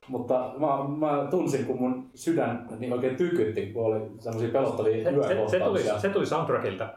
Mutta 0.08 0.54
mä, 0.58 0.68
mä 1.08 1.28
tunsin, 1.32 1.66
kun 1.66 1.80
mun 1.80 2.10
sydän 2.16 2.68
niin 2.80 2.94
oikein 2.94 3.16
tykytti, 3.16 3.66
kun 3.66 3.86
oli 3.86 4.00
semmoisia 4.20 4.52
pelottavia 4.52 5.04
se, 5.04 5.28
se, 5.28 5.48
se, 5.48 5.60
tuli, 5.60 5.84
se 5.98 6.10
tuli 6.10 6.26
soundtrackilta. 6.26 6.90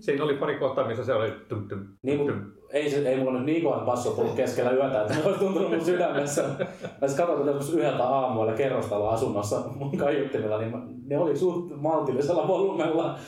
Siinä 0.00 0.24
oli 0.24 0.34
pari 0.34 0.58
kohtaa, 0.58 0.86
missä 0.86 1.04
se 1.04 1.14
oli 1.14 1.30
tum, 1.48 1.68
tum, 1.68 1.86
niin, 2.02 2.18
tum. 2.18 2.42
Ei, 2.72 2.90
se, 2.90 3.08
ei 3.08 3.16
mulla 3.16 3.32
nyt 3.32 3.44
niin 3.44 3.62
kohan 3.62 3.86
basso 3.86 4.10
tullut 4.10 4.34
keskellä 4.34 4.70
yötä, 4.70 5.02
että 5.02 5.14
se 5.14 5.24
olisi 5.24 5.38
tuntunut 5.38 5.70
mun 5.70 5.84
sydämessä. 5.84 6.42
Mä 7.00 7.08
siis 7.08 7.16
katsoin 7.16 7.46
tätä 7.46 7.58
yhdeltä 7.72 8.04
aamuilla 8.04 8.52
kerrostalla 8.52 9.10
asunnossa 9.10 9.62
mun 9.76 9.96
kaiuttimella, 9.96 10.58
niin 10.58 10.72
ne 11.06 11.18
oli 11.18 11.36
suht 11.36 11.72
maltillisella 11.76 12.48
volumella. 12.48 13.18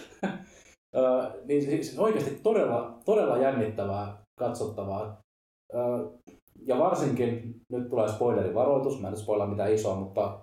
niin 1.49 1.63
siis 1.63 1.99
oikeasti 1.99 2.41
todella, 2.43 2.99
todella 3.05 3.37
jännittävää 3.37 4.19
katsottavaa 4.39 5.25
ja 6.67 6.79
varsinkin, 6.79 7.55
nyt 7.73 7.91
tulee 7.91 8.09
spoilerivaroitus, 8.09 9.01
mä 9.01 9.09
en 9.09 9.17
spoilaa 9.17 9.47
mitään 9.47 9.73
isoa, 9.73 9.95
mutta 9.95 10.41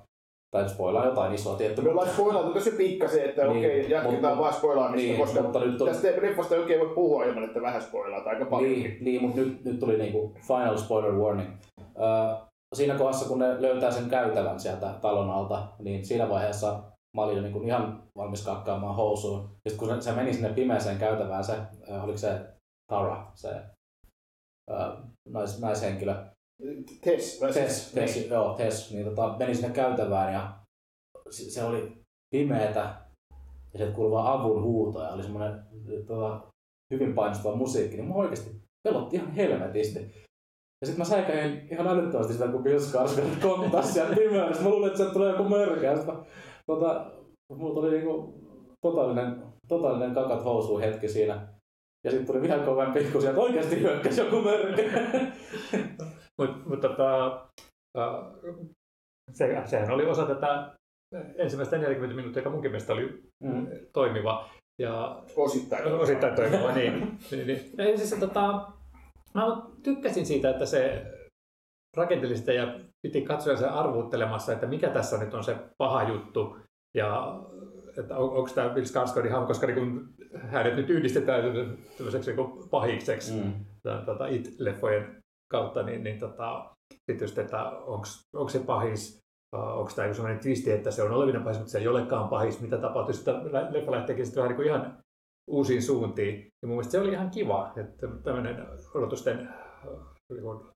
tai 0.55 0.69
spoilaa 0.69 1.05
jotain 1.05 1.33
isoa 1.33 1.55
tietty. 1.55 1.81
Me 1.81 1.89
ollaan 1.89 2.09
spoilattu 2.09 2.53
tosi 2.53 2.71
pikkasen, 2.71 3.25
että 3.25 3.47
niin, 3.47 3.57
okei, 3.57 3.89
jatketaan 3.89 4.37
vaan 4.37 4.53
spoilaamista, 4.53 5.07
niin, 5.07 5.19
koska 5.19 5.41
mutta 5.41 5.59
nyt 5.59 5.81
on... 5.81 5.87
tästä 5.87 6.07
leffasta 6.21 6.55
ei 6.55 6.61
oikein 6.61 6.79
voi 6.79 6.95
puhua 6.95 7.23
ilman, 7.23 7.43
että 7.43 7.61
vähän 7.61 7.81
spoilaat 7.81 8.27
aika 8.27 8.45
paljon. 8.45 8.71
Niin, 8.71 8.97
niin 9.01 9.21
mutta 9.21 9.41
nyt, 9.41 9.65
nyt 9.65 9.79
tuli 9.79 9.97
niinku 9.97 10.33
final 10.47 10.77
spoiler 10.77 11.13
warning. 11.13 11.49
Uh, 11.79 12.51
siinä 12.75 12.95
kohdassa, 12.95 13.29
kun 13.29 13.39
ne 13.39 13.61
löytää 13.61 13.91
sen 13.91 14.09
käytävän 14.09 14.59
sieltä 14.59 14.93
talon 15.01 15.29
alta, 15.29 15.67
niin 15.79 16.05
siinä 16.05 16.29
vaiheessa 16.29 16.83
mä 17.17 17.23
olin 17.23 17.35
jo 17.35 17.41
niin 17.41 17.67
ihan 17.67 18.03
valmis 18.17 18.45
kakkaamaan 18.45 18.95
housuun. 18.95 19.49
Ja 19.65 19.71
sitten 19.71 19.89
kun 19.89 20.01
se 20.01 20.11
meni 20.11 20.33
sinne 20.33 20.49
pimeäseen 20.49 20.97
käytävään, 20.97 21.43
se, 21.43 21.53
oliko 22.03 22.17
se 22.17 22.39
Tara, 22.91 23.31
se 23.35 23.49
nais, 25.29 25.59
naishenkilö. 25.59 26.15
Tess. 27.01 27.39
Tess, 27.39 27.91
Tess, 27.91 28.15
niin. 28.15 28.29
joo, 28.29 28.53
Tess, 28.53 28.91
niin 28.91 29.05
tota, 29.05 29.35
meni 29.39 29.55
sinne 29.55 29.69
käytävään 29.69 30.33
ja 30.33 30.53
se, 31.29 31.51
se 31.51 31.63
oli 31.63 32.01
pimeätä 32.35 32.95
ja 33.73 33.77
sieltä 33.77 33.95
kuuluvaa 33.95 34.33
avun 34.33 34.63
huuto 34.63 35.03
ja 35.03 35.09
oli 35.09 35.23
semmoinen 35.23 35.63
tota, 36.07 36.41
hyvin 36.93 37.13
painostava 37.13 37.55
musiikki, 37.55 37.95
niin 37.95 38.07
mua 38.07 38.23
oikeasti 38.23 38.61
pelotti 38.83 39.15
ihan 39.15 39.31
helvetisti. 39.31 39.99
Ja 40.81 40.87
sitten 40.87 41.01
mä 41.01 41.05
säikäin 41.05 41.67
ihan 41.71 41.87
älyttömästi 41.87 42.33
sitä, 42.33 42.47
kun 42.47 42.63
Bill 42.63 42.79
Skarsgård 42.79 43.41
kontasi 43.41 43.93
siellä 43.93 44.15
pimeydessä. 44.15 44.63
Mä 44.63 44.69
luulin, 44.69 44.87
että 44.87 44.97
sieltä 44.97 45.13
tulee 45.13 45.31
joku 45.31 45.43
mörkä. 45.43 45.87
Ja 45.87 45.95
sitten, 45.95 46.15
tota, 46.67 47.11
mulla 47.55 47.73
tuli 47.73 47.91
niinku 47.91 48.33
totaalinen, 48.81 49.43
totaalinen 49.67 50.13
kakat 50.13 50.43
housuun 50.43 50.81
hetki 50.81 51.07
siinä. 51.07 51.50
Ja 52.03 52.11
sitten 52.11 52.27
tuli 52.27 52.41
vielä 52.41 52.65
kovempi, 52.65 53.03
kun 53.03 53.21
sieltä 53.21 53.39
oikeasti 53.39 53.79
hyökkäsi 53.79 54.21
joku 54.21 54.41
mörkö. 54.41 54.89
Mutta 56.37 56.69
mut, 56.69 56.81
tota, 56.81 57.41
uh, 57.97 58.69
se, 59.33 59.61
sehän 59.65 59.91
oli 59.91 60.05
osa 60.05 60.25
tätä 60.25 60.75
ensimmäistä 61.37 61.77
40 61.77 62.15
minuuttia, 62.15 62.39
joka 62.39 62.49
munkin 62.49 62.71
mielestä 62.71 62.93
oli 62.93 63.23
mm. 63.43 63.67
toimiva. 63.93 64.49
Ja 64.81 65.23
osittain. 65.35 65.93
Osittain 65.93 66.35
toimiva, 66.35 66.71
niin. 66.75 67.17
niin, 67.31 67.47
niin. 67.47 67.71
Ja 67.77 67.97
siis, 67.97 68.19
tota, 68.19 68.71
mä 69.33 69.61
tykkäsin 69.83 70.25
siitä, 70.25 70.49
että 70.49 70.65
se 70.65 71.05
rakenteellisesti 71.97 72.55
ja 72.55 72.79
piti 73.01 73.25
sen 73.55 73.69
arvuuttelemassa, 73.69 74.53
että 74.53 74.67
mikä 74.67 74.89
tässä 74.89 75.17
nyt 75.17 75.33
on 75.33 75.43
se 75.43 75.55
paha 75.77 76.03
juttu. 76.03 76.57
Ja 76.95 77.39
että 77.97 78.17
on, 78.17 78.29
onko 78.29 78.49
tämä 78.55 78.69
Bill 78.69 78.85
Skarsgårdin 78.85 79.31
hahmo, 79.31 79.47
koska 79.47 79.67
niin 79.67 80.07
hänet 80.37 80.75
nyt 80.75 80.89
yhdistetään 80.89 81.43
tämmöiseksi 81.97 82.33
niin 82.33 82.69
pahikseksi 82.71 83.33
mm. 83.33 83.53
tota, 84.05 84.27
It-leffojen 84.27 85.15
kautta, 85.51 85.83
niin, 85.83 86.03
niin 86.03 86.19
tota, 86.19 86.71
sitten 86.93 87.25
just, 87.25 87.37
että 87.37 87.69
onko 88.33 88.49
se 88.49 88.59
pahis, 88.59 89.19
onko 89.51 89.91
tämä 89.95 90.13
sellainen 90.13 90.41
twisti, 90.41 90.71
että 90.71 90.91
se 90.91 91.03
on 91.03 91.11
olevinen 91.11 91.43
pahis, 91.43 91.57
mutta 91.57 91.71
se 91.71 91.79
ei 91.79 91.87
olekaan 91.87 92.29
pahis, 92.29 92.61
mitä 92.61 92.77
tapahtuu. 92.77 93.13
Sitten 93.13 93.35
leffa 93.69 93.91
lähteekin 93.91 94.25
sitten 94.25 94.43
vähän 94.43 94.57
niin 94.57 94.67
ihan 94.67 94.97
uusiin 95.47 95.81
suuntiin. 95.81 96.47
Ja 96.61 96.67
mun 96.67 96.77
mielestä 96.77 96.91
se 96.91 96.99
oli 96.99 97.11
ihan 97.11 97.31
kiva, 97.31 97.73
että 97.77 98.07
tämmöinen 98.23 98.67
odotusten 98.93 99.49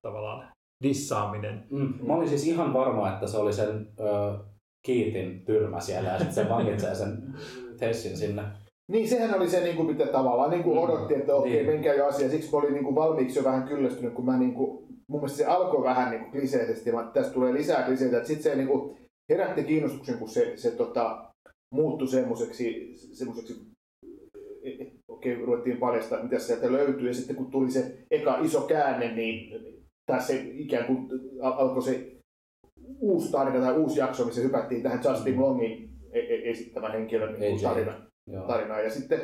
tavallaan 0.02 0.52
dissaaminen. 0.82 1.66
Mm. 1.70 1.94
Mä 2.06 2.14
olin 2.14 2.28
siis 2.28 2.46
ihan 2.46 2.72
varma, 2.72 3.12
että 3.12 3.26
se 3.26 3.36
oli 3.36 3.52
sen 3.52 3.88
ö, 4.00 4.38
Kiitin 4.86 5.44
tyrmä 5.44 5.80
siellä 5.80 6.08
ja 6.08 6.18
sitten 6.18 6.34
se 6.44 6.48
vangitsee 6.48 6.94
sen 6.94 7.34
Tessin 7.78 8.16
sinne. 8.16 8.42
Niin, 8.92 9.08
sehän 9.08 9.34
oli 9.34 9.48
se, 9.48 9.60
niin 9.60 9.76
kuin, 9.76 9.86
mitä 9.88 10.06
tavallaan 10.06 10.50
niin 10.50 10.62
kuin 10.62 10.76
Mm. 10.76 10.82
odotti, 10.82 11.14
että 11.14 11.34
okei, 11.34 11.52
Niin. 11.52 11.66
menkää 11.66 11.94
jo 11.94 12.06
asia. 12.06 12.28
Siksi 12.28 12.52
mä 12.52 12.58
olin 12.58 12.72
niin 12.72 12.84
kuin 12.84 12.94
valmiiksi 12.94 13.38
jo 13.38 13.44
vähän 13.44 13.68
kyllästynyt, 13.68 14.12
kun 14.14 14.24
mä 14.24 14.38
niin 14.38 14.54
kuin, 14.54 14.86
mun 15.08 15.20
mielestä 15.20 15.38
se 15.38 15.44
alkoi 15.44 15.82
vähän 15.84 16.10
niin 16.10 16.20
kuin 16.20 16.32
kliseisesti, 16.32 16.92
vaan 16.92 17.12
tästä 17.12 17.32
tulee 17.34 17.54
lisää 17.54 17.82
kliseitä. 17.82 18.24
Sitten 18.24 18.42
se 18.42 18.54
niin 18.56 18.68
kuin, 18.68 18.96
herätti 19.30 19.64
kiinnostuksen, 19.64 20.18
kun 20.18 20.28
se, 20.28 20.52
se 20.56 20.70
tota, 20.70 21.24
muuttui 21.74 22.08
semmoiseksi, 22.08 22.92
semmoiseksi 23.12 23.60
okei, 25.08 25.34
ruvettiin 25.34 25.76
paljastaa, 25.76 26.22
mitä 26.22 26.38
sieltä 26.38 26.72
löytyy. 26.72 27.08
Ja 27.08 27.14
sitten 27.14 27.36
kun 27.36 27.50
tuli 27.50 27.70
se 27.70 27.94
eka 28.10 28.38
iso 28.38 28.60
käänne, 28.60 29.14
niin 29.14 29.60
tai 30.06 30.22
se 30.22 30.44
ikään 30.52 30.84
kuin 30.86 31.08
al- 31.42 31.58
alkoi 31.58 31.82
se 31.82 32.12
uusi 33.00 33.32
tarina 33.32 33.60
tai 33.60 33.78
uusi 33.78 34.00
jakso, 34.00 34.24
missä 34.24 34.40
hypättiin 34.40 34.82
tähän 34.82 35.00
Justin 35.08 35.40
Longin 35.40 35.88
e- 36.12 36.18
e- 36.18 36.50
esittämän 36.50 36.92
henkilön 36.92 37.40
niin 37.40 37.60
tarina, 37.62 38.00
Joo. 38.26 38.46
tarinaan. 38.46 38.84
Ja 38.84 38.90
sitten 38.90 39.20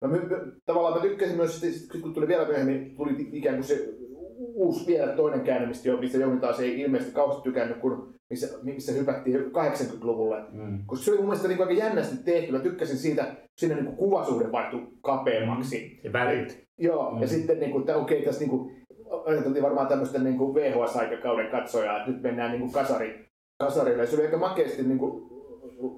mä, 0.00 0.08
my- 0.08 0.28
my- 0.28 0.52
tavallaan 0.66 0.94
mä 0.94 1.00
tykkäsin 1.00 1.36
myös, 1.36 1.60
sitten, 1.60 2.00
kun 2.00 2.14
tuli 2.14 2.28
vielä 2.28 2.46
myöhemmin, 2.46 2.96
tuli 2.96 3.28
ikään 3.32 3.54
kuin 3.54 3.64
se 3.64 3.88
uusi 4.36 4.86
vielä 4.86 5.12
toinen 5.12 5.40
käänne, 5.40 5.68
mistä, 5.68 5.88
jo, 5.88 5.96
mistä 5.96 6.18
Jouni 6.18 6.40
taas 6.40 6.60
ei 6.60 6.80
ilmeisesti 6.80 7.14
kauheasti 7.14 7.42
tykännyt, 7.42 7.78
kun 7.78 8.14
missä, 8.30 8.58
missä 8.62 8.92
hypättiin 8.92 9.40
80-luvulle. 9.40 10.44
Mm. 10.52 10.78
Koska 10.86 11.04
se 11.04 11.10
oli 11.10 11.18
mun 11.18 11.26
mielestä 11.26 11.48
niin 11.48 11.60
aika 11.60 11.72
jännästi 11.72 12.16
tehty. 12.24 12.52
Mä 12.52 12.58
tykkäsin 12.58 12.96
siitä, 12.96 13.34
siinä 13.58 13.74
niin 13.74 13.86
kuin 13.86 13.96
kuvasuhde 13.96 14.52
vaihtui 14.52 14.86
kapeammaksi. 15.02 16.00
Ja 16.04 16.12
värit. 16.12 16.64
Joo, 16.78 17.10
mm. 17.10 17.16
Mm. 17.16 17.22
ja 17.22 17.28
sitten 17.28 17.60
niin 17.60 17.70
kuin, 17.70 17.80
että 17.80 17.96
okei, 17.96 18.22
tässä 18.22 18.40
niin 18.40 18.50
kuin, 18.50 18.84
ajateltiin 19.26 19.62
varmaan 19.62 19.86
tämmöistä 19.86 20.18
niin 20.18 20.38
kuin 20.38 20.54
VHS-aikakauden 20.54 21.50
katsojaa, 21.50 21.98
että 21.98 22.10
nyt 22.10 22.22
mennään 22.22 22.50
niin 22.50 22.60
kuin 22.60 22.72
kasari, 22.72 23.28
kasarille. 23.58 24.06
Se 24.06 24.16
oli 24.16 24.24
aika 24.24 24.38
makeasti 24.38 24.82
niin 24.82 24.98
kuin 24.98 25.34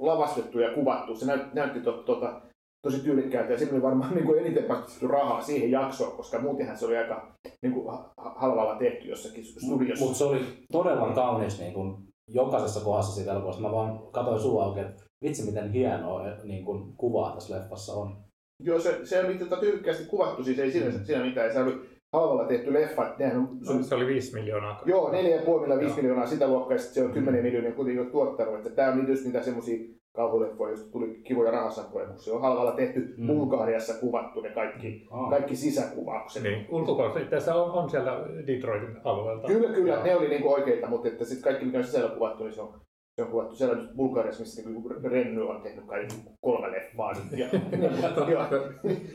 lavastettu 0.00 0.60
ja 0.60 0.74
kuvattu. 0.74 1.16
Se 1.16 1.26
näyt, 1.26 1.54
näytti 1.54 1.80
to, 1.80 1.92
tota, 1.92 2.42
tosi 2.86 3.04
tyylikkäältä 3.04 3.52
ja 3.52 3.58
siinä 3.58 3.72
oli 3.72 3.82
varmaan 3.82 4.14
niin 4.14 4.26
kuin 4.26 4.38
eniten 4.38 4.64
panostettu 4.64 5.08
rahaa 5.08 5.42
siihen 5.42 5.70
jaksoon, 5.70 6.16
koska 6.16 6.38
muutenhan 6.38 6.76
se 6.76 6.86
oli 6.86 6.96
aika 6.96 7.32
niin 7.62 7.72
kuin, 7.72 7.86
ha- 7.86 8.12
halvalla 8.16 8.78
tehty 8.78 9.08
jossakin 9.08 9.44
studiossa. 9.44 10.04
Mutta 10.04 10.18
se 10.18 10.24
oli 10.24 10.40
todella 10.72 11.14
kaunis 11.14 11.60
niin 11.60 11.74
kun, 11.74 12.06
jokaisessa 12.28 12.80
kohdassa 12.80 13.14
siitä 13.14 13.32
elokuvasta. 13.32 13.62
Mä 13.62 13.72
vaan 13.72 13.98
katsoin 14.12 14.40
suu 14.40 14.60
auki, 14.60 14.80
että 14.80 15.02
vitsi 15.24 15.46
miten 15.46 15.72
hienoa 15.72 16.28
eh, 16.28 16.44
niin 16.44 16.64
kun, 16.64 16.94
kuvaa 16.96 17.34
tässä 17.34 17.56
leffassa 17.56 17.92
on. 17.92 18.16
Joo, 18.62 18.80
se, 18.80 19.06
se 19.06 19.24
oli 19.24 19.34
tota 19.34 19.56
tyylikkäästi 19.56 20.04
kuvattu, 20.04 20.44
siis 20.44 20.58
ei 20.58 20.72
siinä, 20.72 21.04
siinä 21.04 21.24
mitään. 21.24 21.52
Se 21.52 21.62
oli 21.62 21.80
halvalla 22.12 22.44
tehty 22.44 22.72
leffa. 22.72 23.14
Nehän 23.18 23.36
on, 23.36 23.58
se 23.62 23.72
oli 23.72 23.84
Se 23.84 23.94
oli 23.94 24.06
5 24.06 24.34
miljoonaa. 24.34 24.82
Joo, 24.86 25.12
4,5 25.12 25.60
millä 25.60 25.78
5 25.78 25.90
Joo. 25.90 25.96
miljoonaa 25.96 26.26
sitä 26.26 26.48
luokkaa, 26.48 26.74
ja 26.74 26.78
sitten 26.78 27.02
se 27.02 27.08
on 27.08 27.14
10 27.14 27.42
miljoonaa 27.42 27.72
kuitenkin 27.72 28.04
jo 28.04 28.10
tuottanut. 28.10 28.54
Että 28.54 28.70
tämä 28.70 28.92
on 28.92 29.08
just 29.08 29.24
niitä 29.24 29.42
semmoisia 29.42 29.78
kauhuleffoja, 30.16 30.70
joista 30.70 30.92
tuli 30.92 31.20
kivoja 31.24 31.50
rahasampoja, 31.50 32.06
kun 32.06 32.18
se 32.18 32.32
on 32.32 32.40
halvalla 32.40 32.72
tehty 32.72 33.14
Mm. 33.16 33.26
Bulgaariassa 33.26 34.00
kuvattu 34.00 34.40
ne 34.40 34.50
kaikki, 34.50 35.06
Aa. 35.10 35.30
kaikki 35.30 35.56
sisäkuvaukset. 35.56 36.42
Niin, 36.42 36.66
ulkopuolella. 36.70 37.30
Tässä 37.30 37.54
on, 37.54 37.70
on 37.70 37.90
siellä 37.90 38.12
Detroitin 38.46 38.96
alueelta. 39.04 39.46
Kyllä, 39.46 39.74
kyllä, 39.74 39.94
Joo. 39.94 40.04
ne 40.04 40.16
oli 40.16 40.28
niinku 40.28 40.52
oikeita, 40.52 40.86
mutta 40.88 41.08
että 41.08 41.24
sitten 41.24 41.44
kaikki 41.44 41.64
mikä 41.64 41.78
on 41.78 41.84
sisällä 41.84 42.10
kuvattu, 42.10 42.44
niin 42.44 42.54
se 42.54 42.60
on, 42.60 42.80
se 43.16 43.22
on 43.22 43.30
kuvattu 43.30 43.54
siellä 43.54 43.74
nyt 43.74 43.96
Bulgariassa, 43.96 44.42
missä 44.42 44.62
niinku 44.70 44.88
Renny 44.88 45.48
on 45.48 45.62
tehnyt 45.62 45.84
kai 45.86 46.06
niinku 46.06 46.30
kolme 46.40 46.72
leffaa 46.72 47.12
nyt. 47.12 47.38
Ja, 47.38 47.46
ja, 48.32 48.48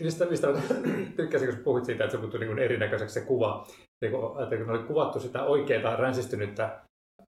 mistä, 0.04 0.26
mistä 0.26 0.48
tykkäsin, 1.16 1.50
kun 1.50 1.64
puhuit 1.64 1.86
siitä, 1.86 2.04
että 2.04 2.12
se 2.12 2.18
muuttui 2.18 2.40
niin 2.40 2.60
erinäköiseksi 2.60 3.20
se 3.20 3.26
kuva. 3.26 3.66
Niin 4.02 4.12
kun, 4.12 4.38
ajattelin, 4.38 4.66
kun 4.66 4.76
oli 4.76 4.84
kuvattu 4.84 5.20
sitä 5.20 5.44
oikeaa 5.44 5.96
ränsistynyttä 5.96 6.80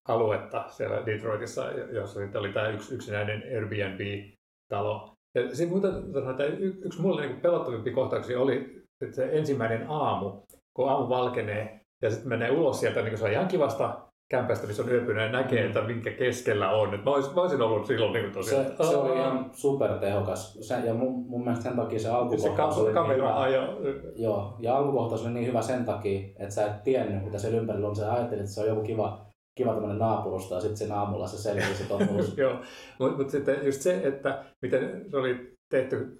aluetta 0.07 0.65
siellä 0.67 1.05
Detroitissa, 1.05 1.71
jossa 1.71 2.19
sitten 2.19 2.39
oli 2.39 2.53
tämä 2.53 2.67
yksi, 2.67 2.95
yksinäinen 2.95 3.43
Airbnb-talo. 3.55 5.13
Ja 5.35 5.55
siinä 5.55 5.71
muuten 5.71 5.91
sanoa, 6.13 6.31
että 6.31 6.43
yksi 6.85 7.01
mulle 7.01 7.27
niin 7.27 7.41
pelottavimpi 7.41 7.91
kohtauksia 7.91 8.39
oli 8.39 8.83
sit 9.03 9.13
se 9.13 9.29
ensimmäinen 9.31 9.85
aamu, 9.89 10.41
kun 10.73 10.89
aamu 10.89 11.09
valkenee 11.09 11.79
ja 12.01 12.09
sitten 12.09 12.29
menee 12.29 12.51
ulos 12.51 12.79
sieltä, 12.79 13.01
niin 13.01 13.17
se 13.17 13.25
on 13.25 13.31
ihan 13.31 13.47
kivasta 13.47 13.99
kämpästä, 14.29 14.67
missä 14.67 14.83
on 14.83 14.89
yöpynyt 14.89 15.23
ja 15.23 15.31
näkee, 15.31 15.65
että 15.65 15.81
minkä 15.81 16.11
keskellä 16.11 16.69
on. 16.71 16.93
Et 16.93 17.03
mä, 17.03 17.11
olisin, 17.11 17.35
mä 17.35 17.41
olisin 17.41 17.61
ollut 17.61 17.87
silloin 17.87 18.13
niin 18.13 18.31
kuin 18.31 18.43
Se, 18.43 18.63
tosiaan, 18.63 19.05
se 19.05 19.11
oli 19.11 19.19
ihan 19.19 19.49
supertehokas. 19.51 20.53
Se, 20.53 20.75
ja 20.85 20.93
mun, 20.93 21.25
mun 21.27 21.43
mielestä 21.43 21.63
sen 21.63 21.75
takia 21.75 21.99
se 21.99 22.03
se 22.03 22.09
alkukohtaus 22.09 22.77
oli 22.77 22.83
kam- 22.85 22.87
niin 22.87 22.93
kamera 22.93 23.27
hyvä. 23.27 23.41
ajo. 23.41 23.77
Joo, 24.15 24.55
ja 24.59 24.77
alkukohtaus 24.77 25.25
oli 25.25 25.33
niin 25.33 25.47
hyvä 25.47 25.61
sen 25.61 25.85
takia, 25.85 26.19
että 26.39 26.55
sä 26.55 26.65
et 26.65 26.83
tiennyt, 26.83 27.23
mitä 27.23 27.37
siellä 27.39 27.59
ympärillä 27.59 27.87
on. 27.87 27.95
Sä 27.95 28.13
ajattelit, 28.13 28.41
että 28.41 28.53
se 28.53 28.61
on 28.61 28.67
joku 28.67 28.81
kiva, 28.81 29.22
kiva 29.57 29.73
tämmöinen 29.73 29.99
naapurusta, 29.99 30.55
ja 30.55 30.61
sitten 30.61 30.77
sen 30.77 30.91
aamulla 30.91 31.27
se 31.27 31.37
selvisi 31.37 31.75
se 31.75 31.89
totuus. 31.89 32.37
Joo, 32.37 32.59
mutta 32.99 33.17
mut 33.17 33.29
sitten 33.29 33.65
just 33.65 33.81
se, 33.81 34.01
että 34.03 34.45
miten 34.61 35.05
se 35.11 35.17
oli 35.17 35.53
tehty 35.69 36.19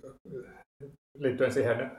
liittyen 1.18 1.52
siihen 1.52 1.92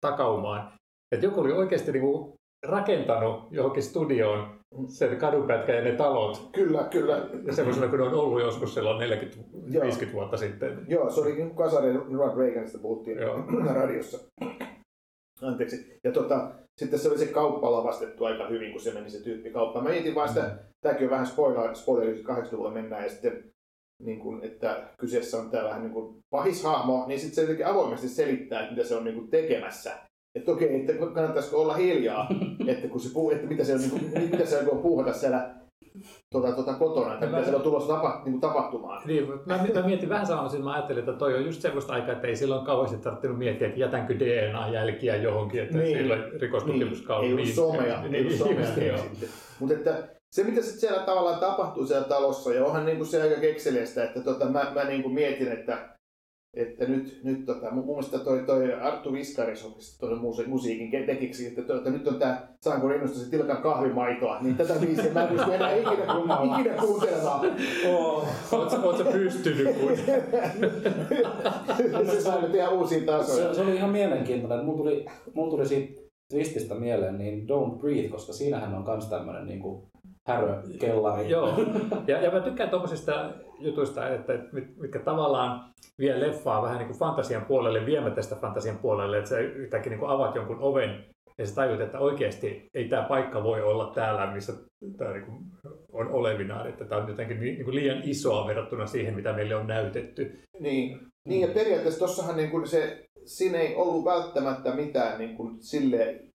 takaumaan, 0.00 0.72
että 1.12 1.26
joku 1.26 1.40
oli 1.40 1.52
oikeasti 1.52 1.92
niinku 1.92 2.34
rakentanut 2.66 3.48
johonkin 3.50 3.82
studioon 3.82 4.58
sen 4.86 5.16
kadunpätkän 5.16 5.76
ja 5.76 5.82
ne 5.82 5.92
talot, 5.92 6.48
kyllä, 6.52 6.88
kyllä. 6.90 7.28
ja 7.44 7.52
semmoisena 7.52 7.88
kuin 7.88 8.00
ne 8.00 8.06
on 8.06 8.14
ollut 8.14 8.40
joskus 8.40 8.74
silloin 8.74 9.10
40-50 9.10 9.74
Joo. 9.74 10.12
vuotta 10.12 10.36
sitten. 10.36 10.84
Joo, 10.88 11.10
se 11.10 11.20
oli 11.20 11.32
niin 11.32 11.46
kuin 11.46 11.56
Kasarin 11.56 11.96
Ronald 11.96 12.38
Reaganista 12.38 12.78
puhuttiin 12.78 13.18
Joo. 13.18 13.44
radiossa. 13.74 14.18
Anteeksi. 15.42 15.98
Ja 16.04 16.12
tota, 16.12 16.50
sitten 16.78 16.98
se 16.98 17.08
oli 17.08 17.18
se 17.18 17.26
kauppa 17.26 17.72
lavastettu 17.72 18.24
aika 18.24 18.48
hyvin, 18.48 18.72
kun 18.72 18.80
se 18.80 18.94
meni 18.94 19.10
se 19.10 19.20
tyyppi 19.20 19.50
kauppaan. 19.50 19.84
Mä 19.84 19.90
mietin 19.90 20.14
vaan 20.14 20.28
sitä, 20.28 20.58
tämäkin 20.80 21.06
on 21.06 21.10
vähän 21.10 21.26
spoiler, 21.26 21.76
spoiler 21.76 22.14
80-luvulla 22.14 22.70
mennään, 22.70 23.02
ja 23.02 23.10
sitten 23.10 23.44
niin 24.02 24.20
kuin, 24.20 24.44
että 24.44 24.88
kyseessä 24.98 25.38
on 25.38 25.50
tämä 25.50 25.64
vähän 25.64 25.82
niin 25.82 25.92
kuin 25.92 26.18
pahishahmo, 26.30 27.04
niin 27.06 27.20
sitten 27.20 27.34
se 27.34 27.40
jotenkin 27.40 27.66
avoimesti 27.66 28.08
selittää, 28.08 28.60
että 28.60 28.74
mitä 28.74 28.88
se 28.88 28.94
on 28.94 29.04
niin 29.04 29.14
kuin 29.14 29.30
tekemässä. 29.30 29.98
Että 30.34 30.52
okei, 30.52 30.80
että 30.80 30.92
kannattaisiko 30.92 31.62
olla 31.62 31.74
hiljaa, 31.74 32.28
että, 32.68 32.88
kun 32.88 33.00
se 33.00 33.12
puu, 33.12 33.30
että 33.30 33.46
mitä 33.46 33.64
se 33.64 33.74
on, 33.74 33.80
niin 33.80 33.90
kuin, 33.90 34.30
mitä 34.30 34.46
se 34.46 34.58
on 34.58 34.82
puuhata 34.82 35.12
siellä 35.12 35.54
tuota, 36.32 36.52
tuota 36.52 36.74
kotona, 36.74 37.14
että 37.14 37.26
mitä 37.26 37.42
siellä 37.42 37.56
on 37.56 37.62
tulossa 37.62 37.94
tapa, 37.94 38.22
niin 38.24 38.32
kuin 38.32 38.40
tapahtumaan. 38.40 39.02
Niin, 39.06 39.28
mä, 39.46 39.56
mä 39.74 39.82
mietin 39.86 40.08
vähän 40.08 40.26
samalla, 40.26 40.50
että 40.50 40.64
mä 40.64 40.72
ajattelin, 40.72 40.98
että 40.98 41.12
toi 41.12 41.34
on 41.34 41.44
just 41.44 41.60
semmoista 41.62 41.92
aikaa, 41.92 42.12
että 42.12 42.26
ei 42.26 42.36
silloin 42.36 42.66
kauheasti 42.66 42.96
tarvinnut 42.98 43.38
miettiä, 43.38 43.68
että 43.68 43.80
jätänkö 43.80 44.14
DNA-jälkiä 44.18 45.16
johonkin, 45.16 45.62
että 45.62 45.76
Niin. 45.78 45.84
niin. 45.84 45.98
silloin 45.98 46.40
rikostutkimuskaus. 46.40 47.26
Ei 47.26 47.32
ollut 47.32 47.48
somea, 47.48 48.02
ei 48.12 48.20
ollut 48.20 48.38
somea 48.38 48.66
sitten. 48.66 49.28
Mutta 49.60 49.74
että 49.74 50.08
se, 50.30 50.44
mitä 50.44 50.62
sitten 50.62 50.80
siellä 50.80 51.02
tavallaan 51.02 51.40
tapahtuu 51.40 51.86
siellä 51.86 52.08
talossa, 52.08 52.54
ja 52.54 52.64
onhan 52.64 52.86
niinku 52.86 53.04
se 53.04 53.22
aika 53.22 53.40
kekseliästä, 53.40 54.04
että 54.04 54.20
tota, 54.20 54.44
mä, 54.44 54.72
mä 54.74 54.84
niinku 54.84 55.08
mietin, 55.08 55.52
että, 55.52 55.97
että 56.58 56.84
nyt, 56.84 57.20
nyt 57.24 57.46
tota, 57.46 57.70
mun 57.70 57.86
mielestä 57.86 58.18
toi, 58.18 58.42
toi 58.46 58.74
Arttu 58.74 59.12
Viskaris 59.12 59.64
on 59.64 59.74
tuon 60.00 60.34
musiikin 60.46 61.06
tekiksi, 61.06 61.46
että, 61.46 61.62
to, 61.62 61.76
että 61.76 61.90
nyt 61.90 62.08
on 62.08 62.18
tää 62.18 62.56
Saanko 62.60 62.88
Rennosta 62.88 63.18
se 63.18 63.30
Tilkan 63.30 63.62
kahvimaitoa, 63.62 64.42
niin 64.42 64.56
tätä 64.56 64.74
biisiä 64.80 65.12
mä 65.12 65.22
en 65.22 65.28
pysty 65.28 65.54
enää 65.54 65.74
ikinä, 65.74 66.04
ikinä 66.60 66.74
kuuntelemaan. 66.74 67.40
Oletko 68.52 69.12
pystynyt? 69.12 69.76
Kun... 69.76 69.96
se 72.10 72.20
sai 72.20 72.42
nyt 72.42 72.54
ihan 72.54 72.72
uusia 72.72 73.06
tasoja. 73.06 73.48
Se, 73.48 73.54
se 73.54 73.62
oli 73.62 73.76
ihan 73.76 73.90
mielenkiintoinen. 73.90 74.64
Mulla 74.64 74.78
tuli, 74.78 75.06
mulla 75.34 75.50
tuli 75.50 75.68
siitä 75.68 76.00
twististä 76.30 76.74
mieleen 76.74 77.18
niin 77.18 77.46
Don't 77.48 77.78
Breathe, 77.78 78.08
koska 78.08 78.32
siinähän 78.32 78.74
on 78.74 78.84
myös 78.84 79.06
tämmöinen 79.06 79.46
niin 79.46 79.60
kuin 79.60 79.82
härökellari. 80.28 81.30
Joo, 81.30 81.54
ja, 82.06 82.22
ja 82.22 82.30
mä 82.30 82.40
tykkään 82.40 82.70
tuommoisista 82.70 83.30
jutuista, 83.58 84.08
että 84.08 84.32
mit- 84.52 84.76
mitkä 84.76 84.98
tavallaan 84.98 85.70
vie 85.98 86.20
leffaa 86.20 86.62
vähän 86.62 86.78
niin 86.78 86.88
kuin 86.88 86.98
fantasian 86.98 87.44
puolelle, 87.44 87.86
viemättä 87.86 88.22
sitä 88.22 88.36
fantasian 88.36 88.78
puolelle, 88.78 89.18
että 89.18 89.30
sä 89.30 89.38
yhtäkkiä 89.38 89.90
niin 89.90 90.00
kuin 90.00 90.10
avaat 90.10 90.34
jonkun 90.34 90.60
oven 90.60 91.04
ja 91.38 91.46
sä 91.46 91.54
tajut, 91.54 91.80
että 91.80 91.98
oikeasti 91.98 92.70
ei 92.74 92.88
tämä 92.88 93.02
paikka 93.02 93.42
voi 93.42 93.62
olla 93.62 93.92
täällä, 93.94 94.34
missä 94.34 94.52
tämä 94.96 95.12
niin 95.12 95.24
kuin 95.24 95.38
on 95.92 96.08
olevinaan, 96.08 96.68
että 96.68 96.84
tämä 96.84 97.02
on 97.02 97.08
jotenkin 97.08 97.40
niin 97.40 97.64
kuin 97.64 97.74
liian 97.74 98.02
isoa 98.04 98.46
verrattuna 98.46 98.86
siihen, 98.86 99.14
mitä 99.14 99.32
meille 99.32 99.54
on 99.54 99.66
näytetty. 99.66 100.38
Niin, 100.60 101.00
niin 101.24 101.40
ja 101.40 101.54
periaatteessa 101.54 102.00
tossahan 102.00 102.36
niin 102.36 102.50
kuin 102.50 102.68
se, 102.68 103.04
siinä 103.24 103.58
ei 103.58 103.74
ollut 103.74 104.04
välttämättä 104.04 104.74
mitään 104.74 105.18
niin 105.18 105.36
kuin 105.36 105.62
sille 105.62 106.27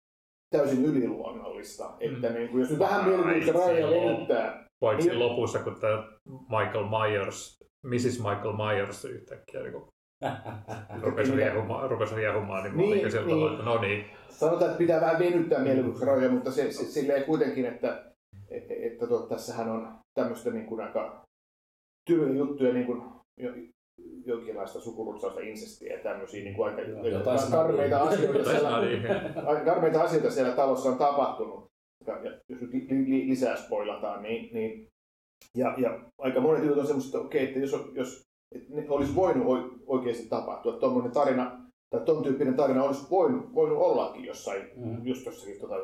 täysin 0.58 0.86
yliluonnollista. 0.86 1.96
Että 2.00 2.30
niin 2.30 2.50
kuin, 2.50 2.62
jos 2.62 2.70
nyt 2.70 2.80
vähän 2.80 3.06
mielikuvitusta 3.06 3.60
rajoja 3.60 3.88
venyttää, 3.88 4.64
Paitsi 4.80 5.10
Niin. 5.10 5.20
lopussa, 5.20 5.60
kun 5.60 5.76
tämä 5.80 6.04
Michael 6.50 6.86
Myers, 6.90 7.64
Mrs. 7.84 8.18
Michael 8.20 8.54
Myers 8.58 9.06
yhtäkkiä 9.06 9.60
niin 9.62 9.72
kuin 9.74 9.84
rupesi 11.04 11.36
riehumaan, 11.36 11.90
rupesi 11.90 12.16
riehumaan, 12.16 12.64
niin 12.64 12.76
mä 12.76 12.82
olin 12.82 12.92
Niin, 12.92 13.02
niin, 13.02 13.12
sillä 13.12 13.26
niin. 13.26 13.36
tavalla, 13.36 13.52
että 13.52 13.66
no 13.66 13.82
niin, 13.82 14.06
sanotaan, 14.30 14.66
että 14.66 14.78
pitää 14.78 15.02
vähän 15.02 15.20
venyttää 15.20 15.60
mielikuvituksen 15.60 16.08
rajoja, 16.08 16.32
mutta 16.32 16.52
se, 16.52 16.72
se, 16.72 16.86
silleen 16.86 17.24
kuitenkin, 17.24 17.66
että, 17.66 18.06
että, 18.50 18.74
että 18.80 19.08
tuo, 19.08 19.20
tässähän 19.20 19.70
on 19.70 19.98
tämmöistä 20.14 20.50
niin 20.50 20.66
kuin 20.66 20.82
aika 20.82 21.22
tylyjä 22.10 22.38
juttuja, 22.38 22.74
niin 22.74 22.86
kuin 22.86 23.04
jonkinlaista 24.26 24.80
sukurutsausta, 24.80 25.40
insestiä 25.42 25.94
ja 25.98 26.04
tämmöisiä 26.04 26.44
niin 26.44 26.56
kuin 26.56 26.70
aika 26.70 26.82
Jotain 27.10 27.52
karmeita 27.52 28.00
asioita 28.04 28.50
siellä, 28.50 28.70
karmeita 29.66 30.02
asioita 30.02 30.32
siellä 30.32 30.56
talossa 30.56 30.90
on 30.90 30.98
tapahtunut. 30.98 31.66
Ja, 32.08 32.14
ja 32.24 32.32
jos 32.50 32.62
nyt 32.62 32.74
li, 32.74 32.88
li, 32.90 33.30
lisää 33.30 33.56
spoilataan, 33.56 34.24
niin, 34.24 34.54
niin 34.54 34.88
ja, 35.58 35.76
ja 35.78 36.00
aika 36.18 36.42
monet 36.42 36.64
jutut 36.64 36.78
on 36.78 36.88
semmoista, 36.88 37.18
että 37.18 37.28
okei, 37.28 37.44
että 37.48 37.60
jos, 37.60 37.72
jos 37.94 38.22
että 38.56 38.74
ne 38.76 38.86
olisi 38.90 39.16
voinut 39.16 39.48
oi- 39.48 39.72
oikeasti 39.88 40.28
tapahtua. 40.30 40.74
Tuommoinen 40.74 41.12
tarina, 41.12 41.62
tai 41.90 42.02
ton 42.06 42.24
tyyppinen 42.24 42.56
tarina 42.56 42.84
olisi 42.84 43.10
voinut, 43.12 43.54
voinut 43.56 43.78
ollakin 43.78 44.26
jossain, 44.26 44.62
Mm. 44.76 45.06
just 45.08 45.26
jossakin 45.26 45.60
tota, 45.62 45.76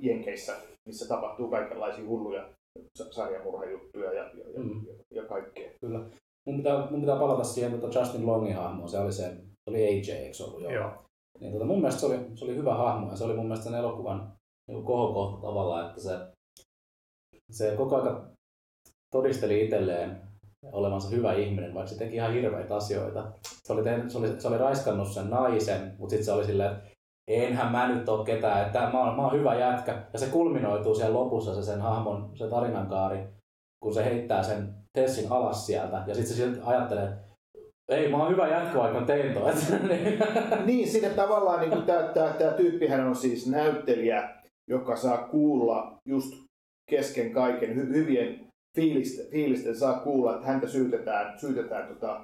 Jenkeissä, 0.00 0.56
missä 0.88 1.08
tapahtuu 1.08 1.48
kaikenlaisia 1.50 2.06
hulluja 2.06 2.48
sa- 2.98 3.12
sarjamurhajuttuja 3.12 4.12
ja, 4.12 4.22
ja, 4.22 4.50
ja, 4.54 4.60
Mm. 4.62 4.86
ja, 4.86 4.94
ja 5.10 5.28
kaikkea. 5.28 5.70
Kyllä. 5.80 6.00
Mun 6.46 6.56
pitää, 6.56 6.90
mun 6.90 7.00
pitää 7.00 7.18
palata 7.18 7.44
siihen 7.44 7.80
tota 7.80 7.98
Justin 7.98 8.26
Longin 8.26 8.56
hahmoon. 8.56 8.88
Se 8.88 8.98
oli 8.98 9.12
se, 9.12 9.22
se 9.24 9.70
oli 9.70 9.84
AJ, 9.86 10.10
eikö 10.10 10.44
ollut? 10.44 10.62
Joo. 10.62 10.72
Joo. 10.72 10.90
Niin, 11.40 11.52
tota, 11.52 11.64
mun 11.64 11.78
mielestä 11.78 12.00
se 12.00 12.06
oli, 12.06 12.18
se 12.34 12.44
oli 12.44 12.56
hyvä 12.56 12.74
hahmo 12.74 13.10
ja 13.10 13.16
se 13.16 13.24
oli 13.24 13.34
mun 13.34 13.46
mielestä 13.46 13.64
sen 13.64 13.74
elokuvan 13.74 14.32
niin 14.68 14.84
kohokohta 14.84 15.46
tavallaan, 15.46 15.88
että 15.88 16.00
se, 16.00 16.18
se 17.50 17.74
koko 17.76 17.96
ajan 17.96 18.30
todisteli 19.10 19.64
itselleen 19.64 20.20
olevansa 20.72 21.08
hyvä 21.08 21.34
ihminen, 21.34 21.74
vaikka 21.74 21.90
se 21.90 21.98
teki 21.98 22.14
ihan 22.14 22.32
hirveitä 22.32 22.76
asioita. 22.76 23.32
Se 23.64 23.72
oli, 23.72 23.82
tehnyt, 23.82 24.10
se 24.10 24.18
oli, 24.18 24.40
se 24.40 24.48
oli 24.48 24.58
raiskannut 24.58 25.08
sen 25.08 25.30
naisen, 25.30 25.94
mutta 25.98 26.10
sitten 26.10 26.24
se 26.24 26.32
oli 26.32 26.44
silleen, 26.44 26.72
että 26.72 26.90
enhän 27.28 27.72
mä 27.72 27.88
nyt 27.88 28.08
ole 28.08 28.24
ketään, 28.24 28.66
että 28.66 28.90
mä 28.92 29.04
oon, 29.04 29.16
mä 29.16 29.22
oon 29.22 29.38
hyvä 29.38 29.54
jätkä. 29.54 30.06
Ja 30.12 30.18
se 30.18 30.26
kulminoituu 30.26 30.94
siellä 30.94 31.18
lopussa 31.18 31.54
se 31.54 31.62
sen 31.62 31.80
hahmon, 31.80 32.30
se 32.34 32.48
tarinankaari, 32.48 33.28
kun 33.80 33.94
se 33.94 34.04
heittää 34.04 34.42
sen 34.42 34.83
Tessin 34.98 35.32
alas 35.32 35.66
sieltä. 35.66 36.02
Ja 36.06 36.14
sitten 36.14 36.36
se 36.54 36.60
ajattelee, 36.64 37.08
ei, 37.88 38.10
mä 38.10 38.16
oon 38.16 38.30
hyvä 38.32 38.48
jätkä, 38.48 38.78
vaikka 38.78 39.00
mä 39.00 39.06
tein 39.06 39.34
toi. 39.34 39.52
Niin, 40.66 40.88
siinä 40.88 41.08
tavallaan 41.08 41.60
niin 41.70 41.82
tämä, 41.82 42.02
tämä, 42.02 42.28
tämä 42.28 42.50
tyyppihän 42.52 43.06
on 43.06 43.16
siis 43.16 43.46
näyttelijä, 43.50 44.28
joka 44.70 44.96
saa 44.96 45.18
kuulla 45.18 45.96
just 46.08 46.34
kesken 46.90 47.32
kaiken 47.32 47.70
hy- 47.76 47.94
hyvien 47.94 48.46
fiilisten, 48.76 49.26
fiilisten 49.30 49.76
saa 49.76 49.98
kuulla, 50.00 50.34
että 50.34 50.46
häntä 50.46 50.68
syytetään, 50.68 51.38
syytetään 51.38 51.88
tota, 51.88 52.20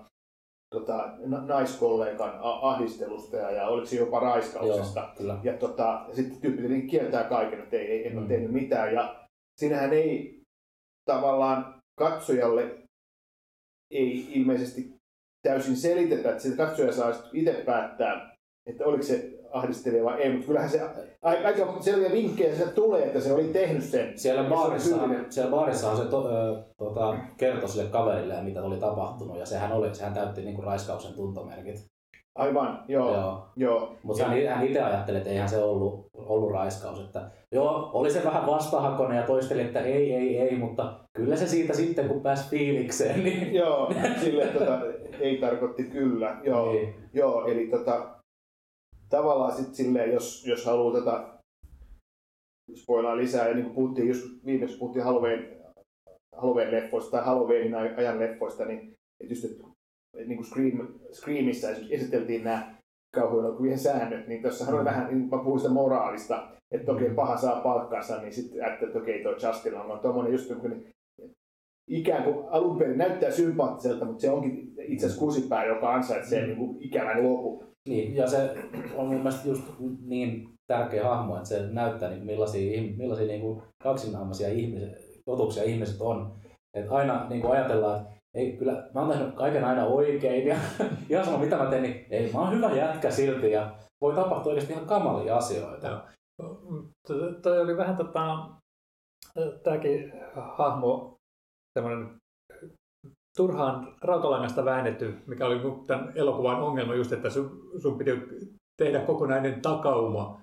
tota, 0.74 1.08
na- 1.26 1.46
naiskollegan 1.46 2.38
ahdistelusta 2.42 3.36
ja, 3.36 3.50
ja 3.50 3.66
oliko 3.68 3.86
se 3.86 3.96
jopa 3.96 4.20
raiskauksesta. 4.20 5.00
Joo, 5.00 5.08
kyllä. 5.18 5.38
Ja, 5.42 5.52
tota, 5.52 6.04
ja 6.08 6.14
sitten 6.14 6.40
tyyppi 6.40 6.60
tietenkin 6.62 6.90
kieltää 6.90 7.24
kaiken, 7.24 7.58
että 7.60 7.76
ei, 7.76 7.86
ei, 7.90 8.06
en 8.06 8.12
ole 8.18 8.22
Mm. 8.22 8.28
tehnyt 8.28 8.50
mitään. 8.52 8.94
Ja 8.94 9.24
siinähän 9.60 9.92
ei 9.92 10.40
tavallaan 11.10 11.79
katsojalle 12.00 12.78
ei 13.90 14.28
ilmeisesti 14.32 14.94
täysin 15.42 15.76
selitetä, 15.76 16.30
että 16.30 16.42
se 16.42 16.56
katsoja 16.56 16.92
saa 16.92 17.12
itse 17.32 17.52
päättää, 17.52 18.36
että 18.66 18.84
oliko 18.84 19.02
se 19.02 19.30
ahdistelija 19.52 20.04
vai 20.04 20.22
ei, 20.22 20.32
mutta 20.32 20.46
kyllähän 20.46 20.70
se 20.70 20.80
aika 21.22 21.82
selviä 21.82 22.12
vinkkejä 22.12 22.56
sieltä 22.56 22.72
tulee, 22.72 23.06
että 23.06 23.20
se 23.20 23.32
oli 23.32 23.44
tehnyt 23.44 23.84
sen. 23.84 24.18
Siellä 24.18 24.42
se 24.42 24.48
baarissa, 24.48 24.96
siellä 25.30 25.50
baarissahan 25.50 25.96
se 25.96 26.04
to, 26.04 26.28
ö, 26.28 26.62
tota, 26.76 27.18
kertoi 27.36 27.68
sille 27.68 27.90
kaverille, 27.90 28.42
mitä 28.42 28.62
oli 28.62 28.76
tapahtunut, 28.76 29.38
ja 29.38 29.46
sehän, 29.46 29.72
oli, 29.72 29.94
sehän 29.94 30.14
täytti 30.14 30.42
niinku 30.42 30.62
raiskauksen 30.62 31.14
tuntomerkit. 31.14 31.89
Aivan, 32.38 32.84
joo, 32.88 33.14
joo. 33.14 33.46
Joo. 33.56 33.96
Mutta 34.02 34.24
hän, 34.24 34.46
hän 34.46 34.66
itse 34.66 34.82
ajatteli, 34.82 35.18
että 35.18 35.30
eihän 35.30 35.48
se 35.48 35.58
ollut, 35.58 36.06
ollut 36.14 36.50
raiskaus. 36.52 37.00
Että, 37.00 37.30
joo, 37.52 37.90
oli 37.92 38.10
se 38.10 38.24
vähän 38.24 38.46
vastahakoinen 38.46 39.16
ja 39.16 39.26
toisteli, 39.26 39.62
että 39.62 39.80
ei, 39.80 40.14
ei, 40.14 40.38
ei, 40.38 40.56
mutta 40.58 41.00
kyllä 41.16 41.36
se 41.36 41.46
siitä 41.46 41.74
sitten, 41.74 42.08
kun 42.08 42.20
pääsi 42.22 42.50
fiilikseen, 42.50 43.24
niin... 43.24 43.54
Joo, 43.60 43.92
sille 44.20 44.46
tota, 44.46 44.80
ei 45.20 45.36
tarkoitti 45.36 45.82
kyllä. 45.84 46.40
Joo, 46.44 46.72
Niin. 46.72 46.94
joo 47.12 47.46
eli 47.46 47.66
tota, 47.66 48.06
tavallaan 49.08 49.52
sitten 49.52 49.74
silleen, 49.74 50.12
jos, 50.12 50.46
jos 50.46 50.66
haluaa 50.66 51.00
tätä 51.00 51.28
spoilaa 52.76 53.16
lisää, 53.16 53.48
ja 53.48 53.54
niin 53.54 53.64
kuin 53.64 53.74
puhuttiin 53.74 54.08
just 54.08 54.26
viimeksi 54.46 54.78
puhuttiin 54.78 55.04
Halloween, 55.04 55.56
Halloween-leffoista 56.36 57.10
tai 57.10 57.24
Halloweenin 57.24 57.74
aj- 57.74 57.98
ajan 57.98 58.20
leffoista, 58.20 58.64
niin 58.64 58.92
että 59.20 59.34
niin 60.16 60.36
kuin 60.36 60.46
Scream, 60.46 60.88
Screamissa 61.12 61.68
esiteltiin 61.90 62.44
nämä 62.44 62.74
kauhuelokuvien 63.14 63.78
säännöt, 63.78 64.28
niin 64.28 64.42
tuossahan 64.42 64.74
oli 64.74 64.84
vähän, 64.84 65.06
niin 65.06 65.28
mä 65.28 65.38
puhuin 65.38 65.60
sitä 65.60 65.72
moraalista, 65.72 66.48
että 66.70 66.92
okei, 66.92 67.10
paha 67.10 67.36
saa 67.36 67.60
palkkansa, 67.60 68.20
niin 68.20 68.32
sitten 68.32 68.64
että 68.64 68.98
okei, 68.98 69.22
toi 69.22 69.36
Justin 69.42 69.74
on 69.74 70.00
tuommoinen 70.00 70.32
just 70.32 70.50
niin 70.50 70.90
ikään 71.90 72.24
kuin 72.24 72.48
alun 72.48 72.78
perin 72.78 72.98
näyttää 72.98 73.30
sympaattiselta, 73.30 74.04
mutta 74.04 74.20
se 74.20 74.30
onkin 74.30 74.74
itse 74.82 75.06
asiassa 75.06 75.24
kusipää, 75.24 75.66
joka 75.66 75.94
ansaitsee 75.94 76.46
niin 76.46 76.56
kuin 76.56 76.76
ikävän 76.80 77.24
lopun. 77.24 77.64
Niin, 77.88 78.16
ja 78.16 78.26
se 78.26 78.54
on 78.96 79.06
mun 79.06 79.16
mielestä 79.16 79.48
just 79.48 79.62
niin 80.06 80.48
tärkeä 80.66 81.04
hahmo, 81.04 81.36
että 81.36 81.48
se 81.48 81.66
näyttää 81.72 82.10
niin 82.10 82.26
millaisia, 82.26 82.82
millaisia 82.96 83.26
niin 83.26 83.40
kuin 83.40 83.62
kaksinnaamaisia 83.82 84.48
ihmisiä, 84.48 84.88
totuuksia 85.24 85.62
ihmiset 85.62 86.00
on. 86.00 86.32
Että 86.74 86.94
aina 86.94 87.28
niin 87.28 87.40
kuin 87.40 87.52
ajatellaan, 87.52 88.00
että 88.00 88.12
ei, 88.34 88.56
kyllä 88.56 88.90
mä 88.94 89.00
oon 89.00 89.10
tehnyt 89.10 89.34
kaiken 89.34 89.64
aina 89.64 89.84
oikein 89.84 90.46
ja 90.46 90.56
ihan 91.10 91.24
sama 91.24 91.38
mitä 91.38 91.56
mä 91.56 91.70
teen, 91.70 91.82
niin 91.82 92.06
ei, 92.10 92.32
mä 92.32 92.38
oon 92.38 92.52
hyvä 92.52 92.70
jätkä 92.72 93.10
silti 93.10 93.50
ja 93.50 93.76
voi 94.00 94.14
tapahtua 94.14 94.50
oikeasti 94.52 94.72
ihan 94.72 94.86
kamalia 94.86 95.36
asioita. 95.36 95.86
Joo. 95.86 96.60
T- 97.06 97.42
Toi 97.42 97.60
oli 97.60 97.76
vähän 97.76 97.96
tota, 97.96 98.48
tämäkin 99.62 100.12
hahmo 100.34 101.16
semmoinen 101.78 102.16
turhaan 103.36 103.96
rautalangasta 104.02 104.64
väännetty, 104.64 105.22
mikä 105.26 105.46
oli 105.46 105.60
tämän 105.86 106.12
elokuvan 106.14 106.62
ongelma 106.62 106.94
just, 106.94 107.12
että 107.12 107.30
sun, 107.30 107.70
sun 107.78 107.98
piti 107.98 108.10
tehdä 108.76 109.00
kokonainen 109.00 109.62
takauma 109.62 110.40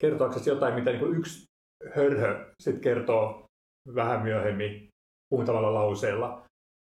kertoaksesi 0.00 0.50
jotain, 0.50 0.74
mitä 0.74 0.90
niinku 0.90 1.06
yksi 1.06 1.44
hörhö 1.94 2.54
sitten 2.62 2.82
kertoo 2.82 3.44
vähän 3.94 4.22
myöhemmin 4.22 4.88
muutamalla 5.32 5.74
lauseella. 5.74 6.42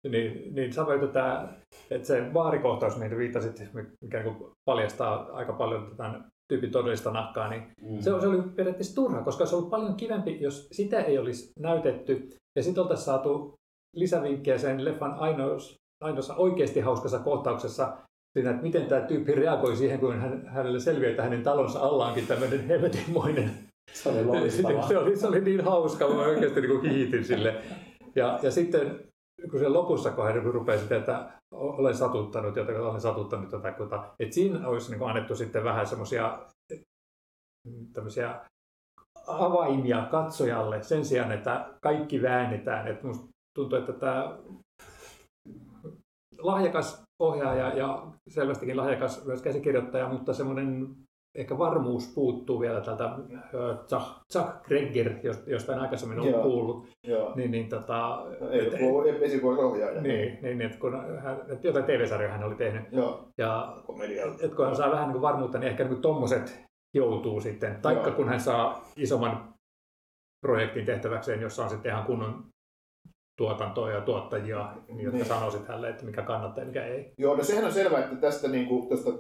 Niin, 0.09 0.55
niin 0.55 0.73
samoin 0.73 1.09
tämä, 1.09 1.49
että 1.91 2.09
se 2.09 2.31
baarikohtaus, 2.33 2.97
mihin 2.99 3.19
viittasit, 3.19 3.63
mikä 4.03 4.23
niinku 4.23 4.53
paljastaa 4.65 5.29
aika 5.33 5.53
paljon 5.53 5.95
tämän 5.97 6.25
tyypin 6.49 6.71
todellista 6.71 7.11
nahkaa, 7.11 7.49
niin 7.49 7.63
Mm. 7.83 8.01
se, 8.01 8.11
se 8.21 8.27
oli 8.27 8.43
periaatteessa 8.57 8.95
turha, 8.95 9.23
koska 9.23 9.47
se 9.47 9.57
oli 9.57 9.71
paljon 9.71 9.95
kivempi, 9.95 10.39
jos 10.41 10.69
sitä 10.73 11.01
ei 11.01 11.19
olisi 11.19 11.53
näytetty 11.59 12.29
ja 12.57 12.63
sitten 12.63 12.83
oltaisiin 12.83 13.05
saatu 13.05 13.55
lisävinkkejä 13.97 14.59
sen 14.59 14.85
leffan 14.85 15.15
ainoassa, 15.15 15.77
ainoassa 16.05 16.35
oikeasti 16.35 16.81
hauskassa 16.81 17.19
kohtauksessa 17.19 17.97
siinä, 18.33 18.51
että 18.51 18.63
miten 18.63 18.87
tämä 18.87 19.01
tyyppi 19.01 19.33
reagoi 19.33 19.77
siihen, 19.77 20.01
kun 20.01 20.21
hän, 20.21 20.47
hänelle 20.47 20.81
selviää, 20.81 21.11
että 21.11 21.23
hänen 21.23 21.43
talonsa 21.43 21.81
alla 21.81 22.07
onkin 22.07 22.27
tämmöinen 22.27 22.67
helvetinmoinen. 22.67 23.51
Se 23.93 24.09
oli 24.09 24.25
loistavaa. 24.25 24.83
se, 24.89 24.99
oli, 24.99 25.17
se 25.17 25.27
oli 25.27 25.41
niin 25.41 25.61
hauska, 25.65 26.09
mä 26.09 26.23
oikeasti 26.23 26.61
niin 26.61 26.81
kiitin 26.81 27.25
sille. 27.25 27.55
Ja, 28.15 28.39
ja 28.43 28.51
sitten 28.51 29.10
kun 29.51 29.61
se 29.61 29.69
lopussa, 29.69 30.11
hän 30.11 30.43
rupeaa 30.43 30.79
sitten, 30.79 30.99
että 30.99 31.33
olen 31.53 31.95
satuttanut 31.95 32.57
jotain, 32.57 32.81
olen 32.81 33.01
satuttanut 33.01 33.53
jotain, 33.53 33.75
että 34.19 34.35
siinä 34.35 34.69
olisi 34.69 34.93
niin 34.93 35.09
annettu 35.09 35.37
sitten 35.37 35.65
vähän 35.65 35.87
semmoisia 35.87 36.39
tämmöisiä 37.93 38.41
avaimia 39.27 40.09
katsojalle 40.11 40.83
sen 40.83 41.05
sijaan, 41.05 41.33
että 41.33 41.75
kaikki 41.83 42.23
väännetään. 42.23 42.89
Että 42.89 43.07
musta 43.07 43.29
tuntuu, 43.55 43.79
että 43.79 43.93
tämä 43.93 44.39
lahjakas 46.39 47.03
ohjaaja 47.23 47.77
ja 47.77 48.07
selvästikin 48.29 48.77
lahjakas 48.77 49.25
myös 49.25 49.43
käsikirjoittaja, 49.43 50.09
mutta 50.09 50.35
semmoinen 50.35 50.97
ehkä 51.35 51.59
varmuus 51.59 52.13
puuttuu 52.15 52.61
vielä 52.61 52.81
tältä 52.81 53.11
Chuck, 53.89 54.05
Chuck 54.33 54.63
Gregger, 54.67 55.13
josta 55.47 55.73
en 55.73 55.79
aikaisemmin 55.81 56.21
ollut 56.21 56.33
Joo. 56.35 56.43
kuullut. 56.43 56.87
Joo. 57.07 57.33
Niin, 57.35 57.51
niin, 57.51 57.69
tota, 57.69 58.23
Ei 58.51 58.67
et- 58.67 58.75
ole 58.93 59.11
esikuvasohjaaja. 59.25 60.01
niin, 60.01 60.39
niin, 60.43 60.59
niin, 60.59 60.61
että 60.63 60.79
kun 60.79 61.21
hän, 61.21 61.41
että 61.53 61.67
jotain 61.67 61.85
TV-sarjaa 61.85 62.33
hän 62.33 62.45
oli 62.45 62.55
tehnyt. 62.55 62.83
Joo, 62.93 63.29
Ja 63.39 63.77
komedia. 63.87 64.25
et 64.41 64.55
kun 64.55 64.65
hän 64.67 64.77
saa 64.77 64.91
vähän 64.91 65.05
niin 65.09 65.13
kuin 65.13 65.23
varmuutta, 65.23 65.59
niin 65.59 65.71
ehkä 65.71 65.85
niin 65.85 66.03
tommoset 66.03 66.63
joutuu 66.95 67.41
sitten. 67.41 67.79
Taikka 67.83 68.09
Joo. 68.09 68.17
kun 68.17 68.29
hän 68.29 68.41
saa 68.41 68.85
isomman 68.97 69.55
projektin 70.47 70.87
tehtäväkseen, 70.87 71.41
jossa 71.41 71.65
on 71.65 71.71
sitten 71.71 71.93
ihan 71.93 72.05
kunnon 72.05 72.45
tuotantoa 73.39 73.91
ja 73.91 74.01
tuottajia, 74.01 74.73
niin, 74.89 75.01
jotka 75.01 75.17
Niin. 75.17 75.27
sanoo 75.27 75.51
sitten 75.51 75.69
hänelle, 75.69 75.89
että 75.89 76.05
mikä 76.05 76.23
kannattaa 76.23 76.63
ja 76.63 76.67
mikä 76.69 76.87
ei. 76.87 77.13
Joo, 77.19 77.37
no 77.37 77.43
sehän 77.45 77.65
on 77.65 77.73
selvää, 77.73 78.05
että 78.05 78.17
tästä 78.17 78.49
niin 78.49 78.67
kuin, 78.69 78.89
tuosta 78.89 79.11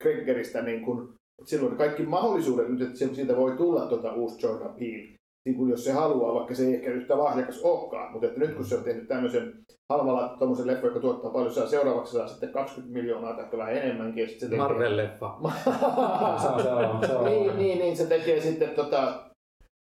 Greggeristä 0.00 0.62
niin 0.62 0.84
kuin, 0.84 1.08
että 1.08 1.19
silloin 1.44 1.76
kaikki 1.76 2.02
mahdollisuudet 2.02 2.68
nyt, 2.68 2.80
että 2.82 3.14
siitä 3.14 3.36
voi 3.36 3.56
tulla 3.56 3.86
tuota 3.86 4.12
uusi 4.12 4.46
Jordan 4.46 4.74
Peele, 4.78 5.08
niin 5.46 5.56
kuin 5.56 5.70
jos 5.70 5.84
se 5.84 5.92
haluaa, 5.92 6.34
vaikka 6.34 6.54
se 6.54 6.66
ei 6.66 6.74
ehkä 6.74 6.90
yhtä 6.90 7.18
lahjakas 7.18 7.60
olekaan, 7.62 8.12
mutta 8.12 8.26
että 8.26 8.40
nyt 8.40 8.54
kun 8.54 8.64
se 8.64 8.76
on 8.76 8.84
tehnyt 8.84 9.08
tämmöisen 9.08 9.52
halvalla 9.92 10.36
tuommoisen 10.38 10.66
leffon, 10.66 10.88
joka 10.88 11.00
tuottaa 11.00 11.30
paljon, 11.30 11.54
saa 11.54 11.66
seuraavaksi 11.66 12.12
saa 12.12 12.26
sitten 12.28 12.52
20 12.52 12.98
miljoonaa 12.98 13.36
tai 13.36 13.58
vähän 13.58 13.76
enemmänkin. 13.76 14.22
ja 14.22 14.28
sitten 14.28 14.48
se 14.48 14.56
tekee- 14.56 14.66
Marvel-leffa. 14.68 15.30
Niin, 17.24 17.56
niin, 17.58 17.78
niin, 17.78 17.96
se 17.96 18.06
tekee 18.06 18.40
sitten 18.40 18.68
tota, 18.70 19.29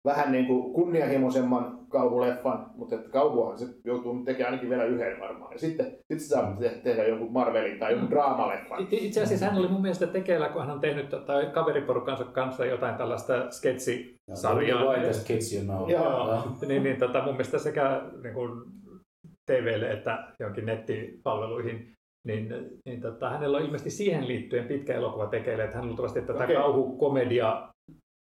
vähän 0.05 0.33
niin 0.33 0.47
kuin 0.47 0.73
kunnianhimoisemman 0.73 1.79
kauhuleffan, 1.89 2.71
mutta 2.77 2.95
että 2.95 3.11
kauhuahan 3.11 3.59
se 3.59 3.67
joutuu 3.85 4.13
nyt 4.13 4.25
tekemään 4.25 4.47
ainakin 4.53 4.71
vielä 4.71 4.85
yhden 4.85 5.21
varmaan. 5.21 5.53
Ja 5.53 5.59
sitten, 5.59 5.87
sitten 5.87 6.21
se 6.21 6.27
saa 6.27 6.57
te- 6.61 6.81
tehdä 6.85 7.05
jonkun 7.09 7.33
Marvelin 7.33 7.79
tai 7.79 7.93
jonkun 7.93 8.11
draamaleffan. 8.11 8.83
It- 8.83 8.93
Itse 8.93 9.23
asiassa 9.23 9.47
hän 9.47 9.59
oli 9.59 9.69
mun 9.69 9.83
mielestä 9.83 10.07
tekeillä, 10.07 10.49
kun 10.49 10.63
hän 10.63 10.71
on 10.71 10.81
tehnyt 10.81 11.09
tota, 11.09 11.33
kaveriporukansa 11.53 12.25
kanssa 12.25 12.65
jotain 12.67 12.95
tällaista 12.95 13.51
sketsisarjaa. 13.51 14.95
Kids 15.27 15.53
you 15.55 15.65
know. 15.65 15.91
Joo. 15.91 16.43
Niin, 16.69 16.83
niin 16.83 16.99
tota, 16.99 17.19
mun 17.25 17.33
mielestä 17.35 17.59
sekä 17.59 18.03
niin 18.23 18.35
kuin, 18.35 18.63
TVlle 19.51 19.91
että 19.91 20.25
jonkin 20.41 20.67
nettipalveluihin, 20.67 21.93
niin, 22.27 22.49
niin 22.89 23.01
tota, 23.01 23.31
hänellä 23.31 23.57
on 23.59 23.65
ilmeisesti 23.65 23.91
siihen 23.91 24.29
liittyen 24.29 24.65
pitkä 24.65 24.95
elokuva 24.95 25.27
tekeillä, 25.27 25.65
että 25.65 25.77
hän 25.77 25.87
luultavasti 25.87 26.21
tätä 26.23 26.45
Okei. 26.45 26.57
kauhukomedia 26.57 27.69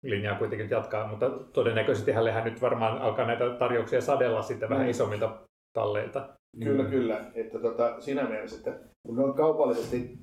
linjaa 0.06 0.38
kuitenkin 0.38 0.70
jatkaa, 0.70 1.08
mutta 1.08 1.30
todennäköisesti 1.30 2.12
hänelle 2.12 2.44
nyt 2.44 2.62
varmaan 2.62 2.98
alkaa 2.98 3.28
näitä 3.28 3.50
tarjouksia 3.50 4.02
sadella 4.02 4.42
sitten 4.42 4.70
vähän 4.70 4.84
Mm. 4.86 4.90
isommilta 4.90 5.38
talleilta. 5.74 6.30
Kyllä, 6.64 6.84
Mm. 6.84 6.90
kyllä. 6.90 7.32
Että 7.36 7.60
tota, 7.60 8.02
siinä 8.02 8.24
mielessä, 8.24 8.58
että 8.58 8.80
kun 9.08 9.16
ne 9.18 9.24
on 9.24 9.34
kaupallisesti 9.34 10.18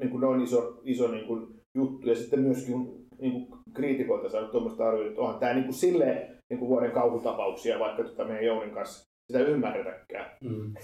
niin 0.00 0.10
kuin 0.10 0.20
ne 0.20 0.26
on 0.26 0.40
iso, 0.42 0.80
iso 0.84 1.08
niin 1.10 1.26
kuin 1.26 1.46
juttu 1.74 2.08
ja 2.08 2.14
sitten 2.14 2.40
myöskin 2.40 2.74
niin 3.20 3.32
kuin 3.32 3.60
kriitikoilta 3.74 4.28
saanut 4.28 4.50
tuommoista 4.50 4.88
arvioita, 4.88 5.10
että 5.10 5.20
onhan 5.22 5.38
tämä 5.40 5.52
niin 5.54 5.64
kuin 5.64 5.74
silleen 5.74 6.38
niin 6.50 6.58
kuin 6.58 6.68
vuoden 6.68 6.90
kauhutapauksia, 6.90 7.78
vaikka 7.78 8.04
tota 8.04 8.24
meidän 8.24 8.44
Jounin 8.44 8.70
kanssa 8.74 9.04
sitä 9.32 9.44
ymmärretäkään. 9.44 10.30
Mm. 10.40 10.74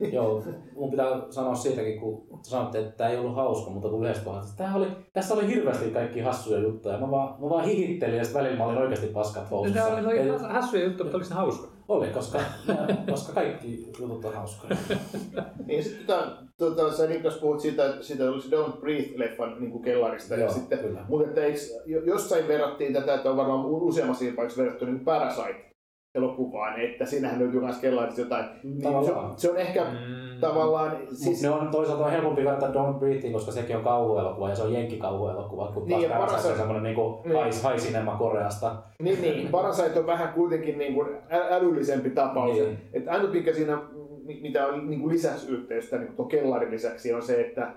Joo, 0.12 0.42
mun 0.74 0.90
pitää 0.90 1.06
sanoa 1.30 1.54
siitäkin, 1.54 2.00
kun 2.00 2.26
sanoitte, 2.42 2.78
että 2.78 2.90
tämä 2.96 3.10
ei 3.10 3.16
ollut 3.18 3.34
hauska, 3.36 3.70
mutta 3.70 3.88
kun 3.88 4.04
yhdessä 4.04 4.24
kohdassa, 4.24 4.56
tämä 4.56 4.74
oli, 4.74 4.86
tässä 5.12 5.34
oli 5.34 5.46
hirveästi 5.46 5.90
kaikki 5.90 6.20
hassuja 6.20 6.60
juttuja. 6.60 6.98
Mä 6.98 7.10
vaan, 7.10 7.40
mä 7.42 7.48
vaan 7.48 7.64
hihittelin 7.64 8.16
ja 8.16 8.24
sitten 8.24 8.42
välillä 8.42 8.58
mä 8.58 8.66
olin 8.66 8.78
oikeasti 8.78 9.06
paskat 9.06 9.50
housussa. 9.50 9.82
Tämä 9.82 9.96
oli 10.08 10.18
Ei- 10.18 10.26
noin 10.28 10.40
hassuja 10.40 10.84
juttuja, 10.84 11.04
mutta 11.04 11.16
oliko 11.16 11.28
se 11.28 11.34
hauska? 11.34 11.68
Oli, 11.88 12.06
koska, 12.08 12.38
koska 13.10 13.32
kaikki 13.32 13.86
jutut 14.00 14.24
on 14.24 14.34
hauskoja. 14.34 14.76
Niin 15.66 15.84
sitten 15.84 16.06
tota, 16.06 16.32
tota, 16.58 16.92
sä 16.92 17.06
Niklas 17.06 17.36
puhut 17.36 17.60
siitä, 17.60 17.94
siitä 18.00 18.30
oli 18.30 18.40
se 18.40 18.56
Don't 18.56 18.80
Breathe-leffan 18.80 19.60
niin 19.60 19.70
kuin 19.70 19.82
kellarista. 19.82 20.34
ja 20.34 20.40
Joo, 20.40 20.52
sitten, 20.52 20.78
kyllä. 20.78 21.04
mutta 21.08 21.28
että 21.28 21.44
eikö, 21.44 21.58
jo- 21.86 22.04
jossain 22.04 22.48
verrattiin 22.48 22.92
tätä, 22.92 23.14
että 23.14 23.30
on 23.30 23.36
varmaan 23.36 23.66
useammassa 23.66 24.24
paikassa 24.36 24.62
verrattu 24.62 24.84
niin 24.84 25.00
Parasite 25.00 25.69
elokuvaan, 26.14 26.80
että 26.80 27.04
siinähän 27.06 27.38
löytyy 27.38 27.60
myös 27.60 27.78
kellarista 27.78 28.20
jotain. 28.20 28.44
Niin 28.64 28.76
se, 28.80 28.82
Tavallaan. 28.88 29.32
se, 29.36 29.50
on 29.50 29.56
ehkä 29.56 29.84
Mm. 29.84 30.40
tavallaan... 30.40 30.96
Siis... 31.12 31.42
Ne 31.42 31.50
on 31.50 31.68
toisaalta 31.70 32.04
on 32.04 32.10
helpompi 32.10 32.44
verrata 32.44 32.66
Don't 32.72 32.98
Breathe, 32.98 33.30
koska 33.30 33.52
sekin 33.52 33.76
on 33.76 33.82
kauhuelokuva 33.84 34.48
ja 34.48 34.54
se 34.54 34.62
on 34.62 34.72
jenkkikauhuelokuva, 34.72 35.72
kun 35.74 35.82
Niin, 35.88 35.90
taas 36.00 36.02
ja 36.12 36.18
Parasite 36.18 36.52
on 36.52 36.56
semmoinen 36.58 36.82
niinku 36.82 37.20
Niin. 37.24 37.44
high, 37.44 37.72
high 37.72 37.76
cinema 37.86 38.16
Koreasta. 38.16 38.76
Niin, 39.02 39.22
niin. 39.22 39.48
Parasite 39.48 39.98
on 40.00 40.06
vähän 40.06 40.32
kuitenkin 40.34 40.78
niin 40.78 40.94
kuin 40.94 41.08
älyllisempi 41.30 42.10
tapaus. 42.10 42.52
Niin. 42.56 42.64
Niin. 42.68 42.78
Että 42.92 43.10
ainut 43.12 43.32
mikä 43.32 43.52
siinä, 43.52 43.82
mi- 44.24 44.40
mitä 44.42 44.66
on 44.66 44.90
niin 44.90 45.00
kuin 45.00 45.12
lisäsyhteystä 45.12 45.98
niin 45.98 46.12
kuin 46.16 46.28
kellarin 46.28 46.70
lisäksi, 46.70 47.14
on 47.14 47.22
se, 47.22 47.40
että, 47.40 47.74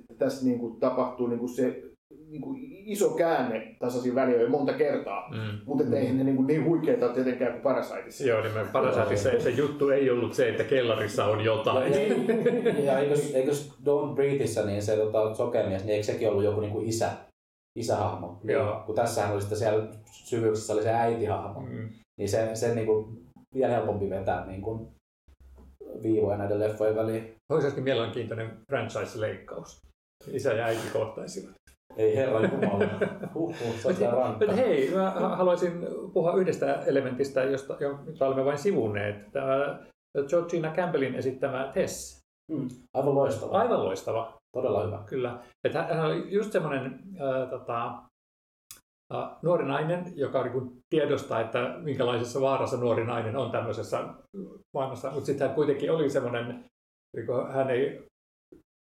että 0.00 0.14
tässä 0.24 0.46
niin 0.46 0.58
kuin 0.58 0.80
tapahtuu 0.80 1.26
niin 1.26 1.38
kuin 1.38 1.48
se 1.48 1.82
niin 2.30 2.42
kuin 2.42 2.58
iso 2.86 3.10
käänne 3.10 3.76
tasaisin 3.78 4.14
väliin 4.14 4.50
monta 4.50 4.72
kertaa. 4.72 5.30
Mm. 5.30 5.58
Mutta 5.66 5.84
mm. 5.84 5.92
eihän 5.92 6.18
ne 6.18 6.24
niin, 6.24 6.36
kuin 6.36 6.46
niin 6.46 6.64
huikeita 6.64 7.06
ole 7.06 7.14
tietenkään 7.14 7.52
kuin 7.52 7.62
Parasiteissa. 7.62 8.24
Joo, 8.24 8.42
niin 8.42 8.54
me 8.54 8.64
Parasiteissa 8.72 9.30
se 9.40 9.50
juttu 9.50 9.88
ei 9.88 10.10
ollut 10.10 10.34
se, 10.34 10.48
että 10.48 10.64
kellarissa 10.64 11.24
on 11.24 11.38
Ja, 11.38 11.44
jotain. 11.44 11.92
ja 12.84 12.98
eikös, 12.98 13.34
eikös 13.34 13.72
Don't 13.84 14.14
Breatheissä, 14.14 14.66
niin 14.66 14.82
se 14.82 14.96
tota, 14.96 15.34
sokemies, 15.34 15.84
niin 15.84 15.92
eikö 15.92 16.06
sekin 16.06 16.28
ollut 16.28 16.44
joku 16.44 16.60
niinku 16.60 16.82
isä, 16.84 17.10
isähahmo? 17.78 18.40
Niin, 18.42 18.54
Joo. 18.54 18.82
kun 18.86 18.94
tässähän 18.94 19.32
oli 19.32 19.40
sitten 19.40 19.58
siellä 19.58 19.88
syvyyksissä 20.10 20.72
oli 20.72 20.82
se 20.82 20.92
äitihahmo. 20.92 21.60
Mm. 21.60 21.88
Niin 22.18 22.28
se, 22.28 22.50
se 22.54 22.74
niinku 22.74 23.12
vielä 23.54 23.72
helpompi 23.72 24.10
vetää 24.10 24.46
niinku 24.46 24.92
viivoja 26.02 26.36
näiden 26.38 26.60
leffojen 26.60 26.96
väliin. 26.96 27.22
Olisi 27.22 27.66
olisikin 27.66 27.84
mielenkiintoinen 27.84 28.50
franchise-leikkaus. 28.72 29.80
Isä 30.32 30.52
ja 30.52 30.64
äiti 30.64 30.90
kohtaisivat. 30.92 31.54
Ei 31.96 32.16
herra 32.16 32.40
jumala. 32.40 32.84
Huhhuh, 33.34 33.74
se 33.94 34.08
on 34.08 34.28
Mutta 34.28 34.52
hei, 34.52 34.90
mä 34.94 35.10
ha- 35.10 35.36
haluaisin 35.36 35.72
puhua 36.12 36.34
yhdestä 36.34 36.82
elementistä, 36.82 37.44
josta, 37.44 37.76
jota 37.80 38.26
olemme 38.26 38.44
vain 38.44 38.58
sivunneet. 38.58 39.32
Tämä 39.32 39.78
Georgina 40.28 40.72
Campbellin 40.72 41.14
esittämä 41.14 41.70
Tess. 41.74 42.20
Mm, 42.52 42.68
aivan 42.94 43.14
loistava. 43.14 43.58
Aivan 43.58 43.84
loistava, 43.84 44.38
Todella 44.52 44.86
hyvä. 44.86 45.02
kyllä. 45.06 45.38
Että 45.64 45.82
hän 45.82 46.06
oli 46.06 46.34
just 46.34 46.52
semmoinen 46.52 46.84
äh, 47.20 47.50
tota, 47.50 47.86
äh, 49.14 49.30
nuori 49.42 49.64
nainen, 49.64 50.04
joka 50.14 50.42
niin 50.42 50.82
tiedostaa, 50.90 51.40
että 51.40 51.74
minkälaisessa 51.82 52.40
vaarassa 52.40 52.76
nuori 52.76 53.04
nainen 53.04 53.36
on 53.36 53.50
tämmöisessä 53.50 54.08
maailmassa. 54.74 55.10
Mutta 55.10 55.26
sitten 55.26 55.46
hän 55.46 55.54
kuitenkin 55.54 55.90
oli 55.90 56.10
semmoinen, 56.10 56.64
niin 57.16 57.26
hän 57.52 57.70
ei 57.70 58.06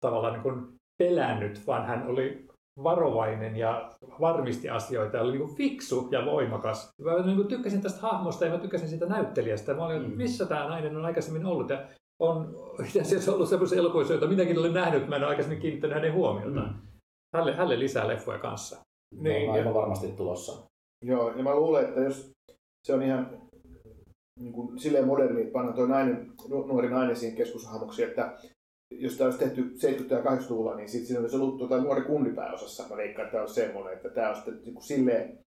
tavallaan 0.00 0.42
niin 0.42 0.78
pelännyt, 0.98 1.66
vaan 1.66 1.86
hän 1.86 2.06
oli 2.06 2.46
varovainen 2.82 3.56
ja 3.56 3.90
varmisti 4.20 4.68
asioita 4.70 5.16
ja 5.16 5.22
oli 5.22 5.32
niin 5.32 5.46
kuin 5.46 5.56
fiksu 5.56 6.08
ja 6.10 6.24
voimakas. 6.26 6.90
Mä 7.04 7.22
niin 7.26 7.36
kuin 7.36 7.48
tykkäsin 7.48 7.82
tästä 7.82 8.00
hahmosta 8.00 8.44
ja 8.44 8.52
mä 8.52 8.58
tykkäsin 8.58 8.88
siitä 8.88 9.06
näyttelijästä. 9.06 9.74
Mä 9.74 9.86
olin, 9.86 9.98
Mm. 9.98 10.04
että 10.04 10.16
missä 10.16 10.46
tämä 10.46 10.68
nainen 10.68 10.96
on 10.96 11.04
aikaisemmin 11.04 11.46
ollut. 11.46 11.70
Ja 11.70 11.84
on 12.20 12.54
itse 12.84 13.00
asiassa 13.00 13.34
ollut 13.34 13.48
sellaisia 13.48 13.78
elokuvia, 13.78 14.08
joita 14.08 14.26
minäkin 14.26 14.58
olen 14.58 14.74
nähnyt, 14.74 15.08
mä 15.08 15.16
en 15.16 15.22
ole 15.22 15.30
aikaisemmin 15.30 15.60
kiinnittänyt 15.60 15.94
hänen 15.94 16.12
huomiota. 16.14 16.60
Mm. 16.60 16.74
Hänelle, 17.34 17.56
hänelle 17.56 17.78
lisää 17.78 18.08
leffoja 18.08 18.38
kanssa. 18.38 18.76
Ne 19.14 19.28
Niin, 19.30 19.50
on 19.50 19.56
ja- 19.56 19.60
aivan 19.60 19.74
varmasti 19.74 20.08
tulossa. 20.12 20.66
Joo, 21.04 21.30
ja 21.36 21.42
mä 21.42 21.54
luulen, 21.56 21.84
että 21.84 22.00
jos 22.00 22.30
se 22.86 22.94
on 22.94 23.02
ihan 23.02 23.42
niin 24.40 24.52
kuin 24.52 24.78
silleen 24.78 25.06
moderni, 25.06 25.40
että 25.40 25.52
pannaan 25.52 25.74
tuo 25.76 25.86
nainen, 25.86 26.32
nu- 26.48 26.66
nuori 26.66 26.90
nainen 26.90 27.16
siihen 27.16 27.36
keskushahmoksi, 27.36 28.02
että 28.02 28.36
jos 28.90 29.16
tämä 29.16 29.28
olisi 29.28 29.38
tehty 29.38 29.62
70- 29.62 30.14
ja 30.14 30.20
80-luvulla, 30.20 30.76
niin 30.76 30.88
sitten 30.88 31.06
siinä 31.06 31.20
olisi 31.20 31.36
ollut 31.36 31.58
tuota 31.58 31.82
nuori 31.82 32.02
kundi 32.02 32.30
pääosassa. 32.30 32.88
Mä 32.90 32.96
veikkaan, 32.96 33.26
että 33.26 33.32
tämä 33.32 33.42
olisi 33.42 33.54
semmoinen, 33.54 33.94
että 33.94 34.08
tämä 34.08 34.28
on 34.28 34.34
sitten 34.36 34.54
niin 34.54 34.74
kuin 34.74 34.84
silleen 34.84 35.38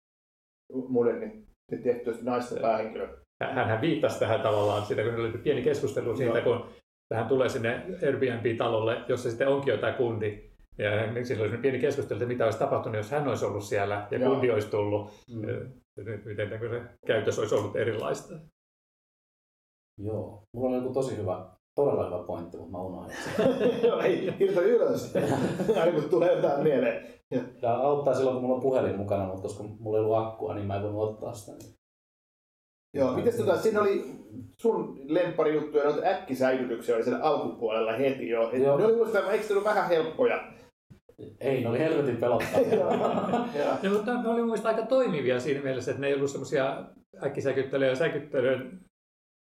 moderni 0.89 1.45
tehty 1.83 2.15
naisten 2.21 2.61
päähenkilö. 2.61 3.17
Hän 3.43 3.67
hän 3.67 3.81
viittasi 3.81 4.19
tähän 4.19 4.41
tavallaan 4.41 4.85
siitä, 4.85 5.03
kun 5.03 5.15
oli 5.15 5.31
pieni 5.31 5.61
keskustelu 5.61 6.17
siitä, 6.17 6.39
Joo. 6.39 6.59
kun 6.59 6.69
hän 7.13 7.27
tulee 7.27 7.49
sinne 7.49 7.85
Airbnb-talolle, 8.05 8.97
jossa 9.07 9.29
sitten 9.29 9.47
onkin 9.47 9.71
jotain 9.71 9.95
kundi. 9.95 10.49
Ja 10.77 11.11
niin 11.13 11.25
silloin 11.25 11.51
oli 11.51 11.61
pieni 11.61 11.79
keskustelu, 11.79 12.17
että 12.17 12.27
mitä 12.27 12.45
olisi 12.45 12.59
tapahtunut, 12.59 12.97
jos 12.97 13.11
hän 13.11 13.27
olisi 13.27 13.45
ollut 13.45 13.63
siellä 13.63 14.07
ja 14.11 14.19
Joo. 14.19 14.31
kundi 14.31 14.51
olisi 14.51 14.69
tullut. 14.69 15.11
Mm. 15.33 15.41
Miten 16.25 16.49
se 16.49 16.81
käytös 17.07 17.39
olisi 17.39 17.55
ollut 17.55 17.75
erilaista. 17.75 18.33
Joo. 19.97 20.43
Mulla 20.53 20.69
oli 20.69 20.83
joku 20.83 20.93
tosi 20.93 21.17
hyvä, 21.17 21.51
todella 21.79 22.05
hyvä 22.05 22.23
pointti, 22.27 22.57
mutta 22.57 22.71
mä 22.71 22.83
unohdin 22.83 23.15
sen. 23.35 23.45
Joo, 23.83 23.99
ei, 24.05 24.33
hirta 24.39 24.61
ylös. 24.61 25.15
Aina 25.79 25.91
kun 25.91 26.09
tulee 26.09 26.35
jotain 26.35 26.63
mieleen. 26.63 27.07
Ja 27.61 27.77
auttaa 27.77 28.13
silloin, 28.13 28.33
kun 28.33 28.41
mulla 28.41 28.55
on 28.55 28.61
puhelin 28.61 28.97
mukana, 28.97 29.25
mutta 29.25 29.41
koska 29.41 29.63
mulla 29.63 29.97
ei 29.97 30.03
ollut 30.03 30.17
akkua, 30.17 30.53
niin 30.53 30.67
mä 30.67 30.75
en 30.75 30.83
voinut 30.83 31.13
ottaa 31.13 31.33
sitä. 31.33 31.57
Niin... 31.57 31.73
Joo, 32.93 33.13
mites 33.13 33.35
tota, 33.35 33.57
siinä 33.57 33.81
oli 33.81 34.03
sun 34.57 34.99
lempparijuttuja, 35.03 35.83
noita 35.83 36.07
äkkisäikytyksiä 36.07 36.95
oli 36.95 37.03
siellä 37.03 37.23
alkupuolella 37.23 37.91
heti 37.91 38.29
jo. 38.29 38.49
Et 38.51 38.63
Joo. 38.63 38.77
Ne 38.77 38.85
oli 38.85 38.95
muista, 38.95 39.31
eikö 39.31 39.45
ollut 39.49 39.63
vähän 39.63 39.89
helppoja? 39.89 40.43
Ei, 41.39 41.61
ne 41.61 41.69
oli 41.69 41.79
helvetin 41.79 42.17
pelottavia. 42.17 42.79
Ja, 43.83 43.89
mutta 43.89 44.21
ne 44.21 44.29
oli 44.29 44.41
mielestä 44.41 44.69
aika 44.69 44.85
toimivia 44.85 45.39
siinä 45.39 45.63
mielessä, 45.63 45.91
että 45.91 46.01
ne 46.01 46.07
ei 46.07 46.13
ollut 46.13 46.29
semmoisia 46.29 46.83
äkkisäkyttelyjä 47.23 47.95
säkyttelyn 47.95 48.79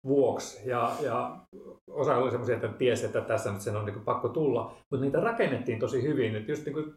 vuoksi. 0.07 0.69
Ja, 0.69 0.95
ja 1.01 1.37
osa 1.89 2.17
oli 2.17 2.31
semmoisia, 2.31 2.55
että 2.55 2.67
tiesi, 2.67 3.05
että 3.05 3.21
tässä 3.21 3.51
nyt 3.51 3.61
sen 3.61 3.75
on 3.75 3.85
niin 3.85 4.05
pakko 4.05 4.29
tulla. 4.29 4.77
Mutta 4.91 5.05
niitä 5.05 5.19
rakennettiin 5.19 5.79
tosi 5.79 6.03
hyvin. 6.03 6.35
Että 6.35 6.51
just 6.51 6.65
niin 6.65 6.73
kuin 6.73 6.93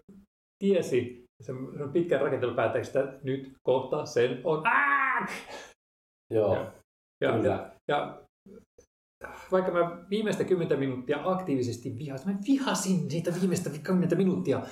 tiesi 0.59 1.25
sen 1.43 1.57
pitkän 1.93 2.21
rakentelupäätteeksi, 2.21 2.99
että 2.99 3.19
nyt 3.23 3.53
kohta 3.63 4.07
sen 4.07 4.41
on. 4.45 4.67
Aaah! 4.67 5.29
Joo, 6.31 6.55
Ja, 6.55 6.73
ja, 7.21 7.33
kyllä. 7.33 7.71
ja 7.89 8.25
vaikka 9.53 9.73
mä 9.73 10.05
viimeistä 10.11 10.45
kymmentä 10.45 10.77
minuuttia 10.77 11.21
aktiivisesti 11.25 11.99
vihasin, 11.99 12.31
mä 12.31 12.39
vihasin 12.47 13.09
niitä 13.09 13.33
viimeistä 13.41 13.71
kymmentä 13.83 14.17
minuuttia, 14.17 14.63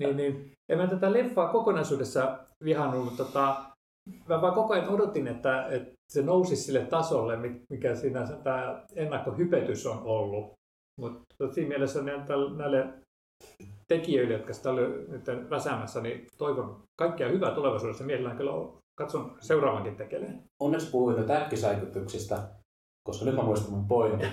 niin, 0.00 0.16
niin 0.16 0.52
en 0.68 0.78
mä 0.78 0.86
tätä 0.86 1.12
leffaa 1.12 1.52
kokonaisuudessa 1.52 2.38
vihannut, 2.64 3.04
mutta 3.04 3.24
tota, 3.24 3.64
mä 4.28 4.40
vaan 4.40 4.54
koko 4.54 4.74
ajan 4.74 4.88
odotin, 4.88 5.26
että, 5.26 5.66
että 5.66 5.99
se 6.10 6.22
nousisi 6.22 6.62
sille 6.62 6.86
tasolle, 6.86 7.36
mi- 7.36 7.62
mikä 7.70 7.94
siinä 7.94 8.26
tämä 8.44 8.82
ennakkohypetys 8.96 9.86
on 9.86 10.02
ollut. 10.02 10.52
Mutta 11.00 11.52
siinä 11.52 11.68
mielessä 11.68 12.02
näille, 12.56 12.88
tekijöille, 13.88 14.34
jotka 14.34 14.52
sitä 14.52 14.70
oli 14.70 14.82
nyt 15.08 15.50
väsäämässä, 15.50 16.00
niin 16.00 16.26
toivon 16.38 16.82
kaikkea 16.98 17.28
hyvää 17.28 17.54
tulevaisuudessa. 17.54 18.04
Mielellään 18.04 18.36
kyllä 18.36 18.52
katson 18.98 19.36
seuraavankin 19.40 19.96
tekeleen. 19.96 20.42
Onneksi 20.60 20.90
puhuit 20.90 21.16
nyt 21.16 21.30
äkkisäikytyksistä, 21.30 22.42
koska 23.06 23.24
nyt 23.24 23.34
mä 23.34 23.42
muistan 23.42 23.70
mun 23.72 23.88
pointin. 23.88 24.28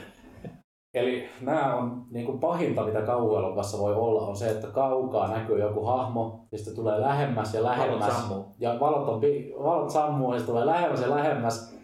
Eli 0.98 1.30
nämä 1.42 1.76
on 1.76 2.06
niin 2.12 2.26
kuin 2.26 2.40
pahinta, 2.40 2.84
mitä 2.84 3.02
kauhuelokuvassa 3.02 3.78
voi 3.78 3.96
olla, 3.96 4.22
on 4.22 4.36
se, 4.36 4.50
että 4.50 4.68
kaukaa 4.68 5.28
näkyy 5.28 5.60
joku 5.60 5.86
hahmo, 5.86 6.48
ja 6.52 6.58
sitten 6.58 6.76
tulee 6.76 7.02
lähemmäs 7.02 7.54
ja 7.54 7.64
lähemmäs. 7.64 8.00
Valot 8.00 8.14
sammuu. 8.14 8.46
Ja 8.60 8.80
valot, 8.80 9.10
on, 9.10 9.22
valot 9.64 9.90
sammuu, 9.90 10.34
ja 10.34 10.40
sitten 10.40 10.54
tulee 10.54 10.66
lähemmäs 10.66 11.02
ja 11.02 11.10
lähemmäs. 11.10 11.78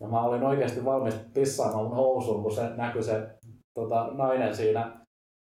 Ja 0.00 0.08
mä 0.08 0.22
olin 0.22 0.42
oikeasti 0.42 0.84
valmis 0.84 1.14
pissaamaan 1.34 1.84
mun 1.84 1.96
housuun, 1.96 2.42
kun 2.42 2.52
se 2.52 2.70
näkyi 2.76 3.02
se 3.02 3.26
tota, 3.74 4.08
nainen 4.12 4.56
siinä, 4.56 4.92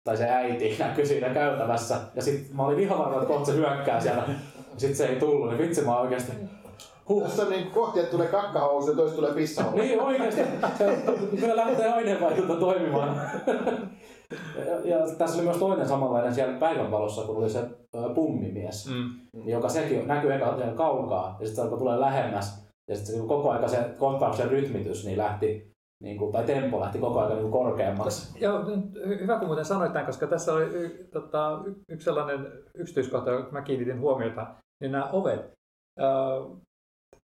tai 0.05 0.17
se 0.17 0.29
äiti 0.29 0.77
näkyi 0.79 1.07
siinä 1.07 1.29
käytävässä. 1.29 2.01
Ja 2.15 2.23
sitten 2.23 2.57
mä 2.57 2.67
olin 2.67 2.81
ihan 2.81 2.99
varma, 2.99 3.15
että 3.15 3.27
kohta 3.27 3.47
se 3.47 3.57
hyökkää 3.57 4.01
siellä. 4.01 4.23
Sitten 4.77 4.97
se 4.97 5.07
ei 5.07 5.17
tullut, 5.17 5.49
niin 5.49 5.59
vitsi 5.59 5.85
mä 5.85 6.01
oikeasti 6.01 6.33
Huh. 7.11 7.23
Tässä 7.23 7.42
on 7.42 7.51
niin 7.51 7.70
kohti, 7.70 8.01
että 8.01 8.11
tulee 8.11 8.27
kakkahousu 8.27 8.90
ja 8.90 8.96
toista 8.96 9.16
tulee 9.16 9.35
pissahousu. 9.35 9.79
Niin 9.79 10.01
oikeasti. 10.01 10.40
Se 10.79 10.99
kyllä 11.40 11.57
lähtee 11.57 11.92
aineenvaihdunta 11.92 12.55
toimimaan. 12.55 13.16
Ja, 14.66 14.81
ja 14.85 14.99
tässä 15.18 15.37
oli 15.37 15.44
myös 15.46 15.57
toinen 15.57 15.88
samanlainen 15.88 16.35
siellä 16.35 16.59
päivänvalossa, 16.59 17.23
kun 17.23 17.37
oli 17.37 17.51
se 17.51 17.62
pummimies, 18.14 18.88
Mm. 18.90 19.49
joka 19.49 19.68
sekin 19.68 20.09
näkyy 20.09 20.35
eka 20.35 20.57
kaukaa 20.75 21.37
ja 21.40 21.46
sitten 21.46 21.57
se 21.57 21.62
alkoi 21.62 21.79
tulee 21.79 22.01
lähemmäs. 22.01 22.66
Ja 22.88 22.96
sitten 22.96 23.14
se 23.20 23.27
koko 23.27 23.51
aika 23.51 23.68
se 23.68 23.94
kohtauksen 23.99 24.51
rytmitys 24.51 25.05
niin 25.07 25.18
lähti, 25.18 25.73
niin 26.03 26.18
kuin, 26.18 26.33
tai 26.33 26.44
tempo 26.44 26.81
lähti 26.81 26.99
koko 26.99 27.20
ajan 27.20 27.38
niin 27.38 27.51
korkeammaksi. 27.51 28.38
Joo, 28.40 28.64
hyvä 29.20 29.38
kun 29.38 29.46
muuten 29.46 29.64
sanoit 29.64 29.92
tämän, 29.92 30.07
koska 30.07 30.27
tässä 30.27 30.53
oli 30.53 30.64
y, 30.64 31.09
tota, 31.12 31.61
yksi 31.88 32.05
sellainen 32.05 32.46
yksityiskohta, 32.75 33.31
johon 33.31 33.49
mä 33.53 33.62
kiinnitin 33.62 34.01
huomiota, 34.01 34.46
niin 34.81 34.92
nämä 34.92 35.09
ovet. 35.12 35.51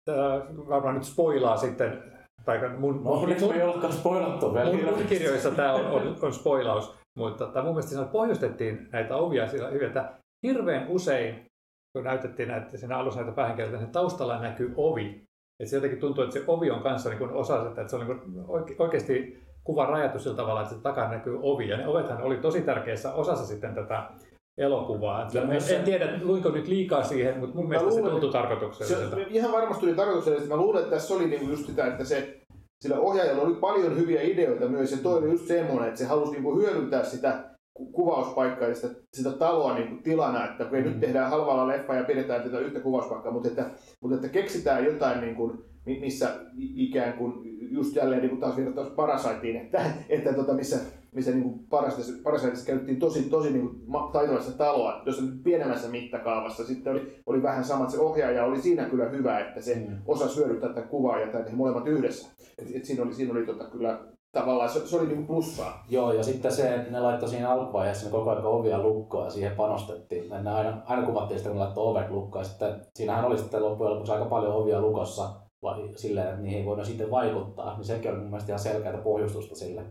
Äh, 0.08 0.42
varmaan 0.68 0.94
nyt 0.94 1.04
spoilaa 1.04 1.56
sitten, 1.56 2.02
tai 2.44 2.68
mun, 2.78 3.04
No 3.04 3.26
me 3.26 3.54
ei 3.54 3.62
olekaan 3.62 3.92
spoilattu 3.92 4.54
vielä. 4.54 4.72
mun, 4.72 4.84
mun 4.84 5.06
kirjoissa 5.08 5.50
tämä 5.50 5.72
on, 5.72 5.86
on, 5.86 6.16
on 6.22 6.32
spoilaus, 6.32 6.94
mutta 7.18 7.46
tota, 7.46 7.62
mun 7.62 7.70
mielestä 7.72 7.90
siinä 7.90 8.04
pohjustettiin 8.04 8.88
näitä 8.92 9.16
ovia 9.16 9.48
sillä 9.48 9.68
hyvin, 9.68 9.86
että 9.86 10.12
hirveän 10.46 10.88
usein, 10.88 11.46
kun 11.92 12.04
näytettiin 12.04 12.48
näitä, 12.48 12.76
siinä 12.76 12.98
alussa 12.98 13.20
näitä 13.20 13.36
päähenkilöitä, 13.36 13.76
niin 13.76 13.90
taustalla 13.90 14.40
näkyy 14.40 14.74
ovi. 14.76 15.22
Et 15.60 15.68
se 15.68 15.76
jotenkin 15.76 16.00
tuntuu, 16.00 16.24
että 16.24 16.38
se 16.38 16.44
ovi 16.46 16.70
on 16.70 16.82
kanssa 16.82 17.10
niin 17.10 17.30
osa 17.30 17.68
sitä, 17.68 17.80
että 17.80 17.90
se 17.90 17.96
on 17.96 18.06
niin 18.06 18.44
oike- 18.44 18.76
oikeasti 18.78 19.42
kuva 19.64 19.86
rajattu 19.86 20.18
sillä 20.18 20.36
tavalla, 20.36 20.62
että 20.62 20.74
se 20.74 20.80
takana 20.80 21.10
näkyy 21.10 21.38
ovi. 21.42 21.68
Ja 21.68 21.76
ne 21.76 21.86
ovethan 21.86 22.22
oli 22.22 22.36
tosi 22.36 22.62
tärkeässä 22.62 23.12
osassa 23.14 23.46
sitten 23.46 23.74
tätä 23.74 24.10
elokuvaa. 24.58 25.28
Ja 25.34 25.42
en, 25.42 25.48
myös 25.48 25.68
se- 25.68 25.76
en 25.76 25.84
tiedä, 25.84 26.20
luinko 26.22 26.48
nyt 26.50 26.68
liikaa 26.68 27.02
siihen, 27.02 27.38
mutta 27.38 27.56
mun 27.56 27.68
mielestä 27.68 27.90
se 27.90 27.96
luulen, 27.96 28.10
tuntui 28.12 28.30
Se, 28.30 28.38
tarkoitukselliselta. 28.38 29.16
ihan 29.30 29.52
varmasti 29.52 29.86
oli 29.86 29.94
tarkoituksellisesti. 29.94 30.48
Mä 30.54 30.56
luulen, 30.60 30.82
että 30.82 30.94
tässä 30.96 31.14
oli 31.14 31.26
niinku 31.26 31.46
just 31.50 31.66
sitä, 31.66 31.86
että 31.86 32.04
se, 32.04 32.40
sillä 32.80 32.98
ohjaajalla 33.00 33.42
oli 33.42 33.54
paljon 33.54 33.96
hyviä 33.96 34.22
ideoita 34.22 34.68
myös. 34.68 34.92
Ja 34.92 34.98
toi 35.02 35.18
oli 35.18 35.30
just 35.30 35.46
semmoinen, 35.46 35.88
että 35.88 35.98
se 35.98 36.04
halusi 36.06 36.32
niinku 36.32 36.56
hyödyntää 36.58 37.04
sitä 37.04 37.44
ku- 37.74 37.92
kuvauspaikkaa 37.92 38.68
ja 38.68 38.74
sitä, 38.74 38.88
sitä 39.14 39.30
taloa 39.30 39.74
niinku 39.74 40.02
tilana, 40.02 40.50
että 40.50 40.64
kun 40.64 40.78
Mm. 40.78 40.84
nyt 40.84 41.00
tehdään 41.00 41.30
halvalla 41.30 41.66
leffa 41.68 41.94
ja 41.94 42.04
pidetään 42.04 42.42
tätä 42.42 42.58
yhtä 42.58 42.80
kuvauspaikkaa, 42.80 43.32
mutta 43.32 43.48
että, 43.48 43.64
mutta 44.00 44.16
että 44.16 44.28
keksitään 44.28 44.84
jotain, 44.84 45.20
niinku, 45.20 45.52
mi- 45.86 46.00
missä 46.00 46.28
ikään 46.58 47.12
kuin 47.12 47.32
just 47.70 47.96
jälleen 47.96 48.20
niin 48.20 48.30
kuin 48.30 48.40
taas 48.40 48.56
vertaus 48.56 48.88
Parasaitiin, 48.88 49.56
että, 49.56 49.80
että 50.08 50.32
tota, 50.32 50.52
missä, 50.54 50.76
missä 51.16 51.30
niin 51.30 51.58
Parasitissa, 51.68 52.66
käytettiin 52.66 52.98
tosi, 52.98 53.22
tosi 53.22 53.50
niin 53.50 53.70
taitavassa 54.12 54.58
taloa, 54.58 55.02
jossa 55.06 55.22
pienemmässä 55.44 55.88
mittakaavassa 55.88 56.66
sitten 56.66 56.92
oli, 56.92 57.16
oli 57.26 57.42
vähän 57.42 57.64
sama, 57.64 57.84
että 57.84 57.96
se 57.96 58.02
ohjaaja 58.02 58.44
oli 58.44 58.60
siinä 58.60 58.84
kyllä 58.84 59.08
hyvä, 59.08 59.40
että 59.40 59.60
se 59.60 59.74
Mm. 59.74 59.96
osasi 60.06 60.36
hyödyntää 60.36 60.68
tätä 60.68 60.86
kuvaa 60.86 61.18
ja 61.20 61.32
tätä 61.32 61.50
molemmat 61.52 61.86
yhdessä. 61.86 62.28
Et, 62.58 62.68
et 62.74 62.84
siinä 62.84 63.02
oli, 63.02 63.14
siinä 63.14 63.32
oli 63.32 63.46
tota, 63.46 63.64
kyllä 63.64 63.98
tavallaan, 64.32 64.70
se, 64.70 64.86
se 64.86 64.96
oli 64.96 65.06
niin 65.06 65.26
plussaa. 65.26 65.84
Joo, 65.88 66.12
ja 66.12 66.22
sitten 66.22 66.52
se, 66.52 66.74
että 66.74 66.92
ne 66.92 67.00
laittoi 67.00 67.28
siinä 67.28 67.50
alkuvaiheessa 67.50 68.06
ne 68.06 68.12
koko 68.12 68.30
ajan 68.30 68.44
ovia 68.44 68.82
lukkoon 68.82 69.24
ja 69.24 69.30
siihen 69.30 69.56
panostettiin. 69.56 70.30
Ne 70.30 70.50
aina, 70.50 70.82
aina 70.86 71.06
kuvattiin 71.06 71.38
sitä, 71.38 71.50
kun 71.50 71.58
laittoi 71.58 71.86
ovet 71.86 72.10
lukkoon. 72.10 72.44
Ja 72.44 72.48
sitten, 72.48 72.80
siinähän 72.94 73.24
oli 73.24 73.38
sitten 73.38 73.64
loppujen 73.64 73.92
lopuksi 73.92 74.12
aika 74.12 74.24
paljon 74.24 74.52
ovia 74.52 74.80
lukossa 74.80 75.30
vai, 75.62 75.90
silleen, 75.96 76.28
että 76.28 76.40
niihin 76.40 76.58
ei 76.58 76.66
voinut 76.66 76.86
sitten 76.86 77.10
vaikuttaa. 77.10 77.76
Niin 77.76 77.84
sekin 77.84 78.10
oli 78.10 78.18
mun 78.20 78.30
mielestä 78.30 78.52
ihan 78.52 78.58
selkeää 78.58 78.98
pohjustusta 78.98 79.56
sille. 79.56 79.82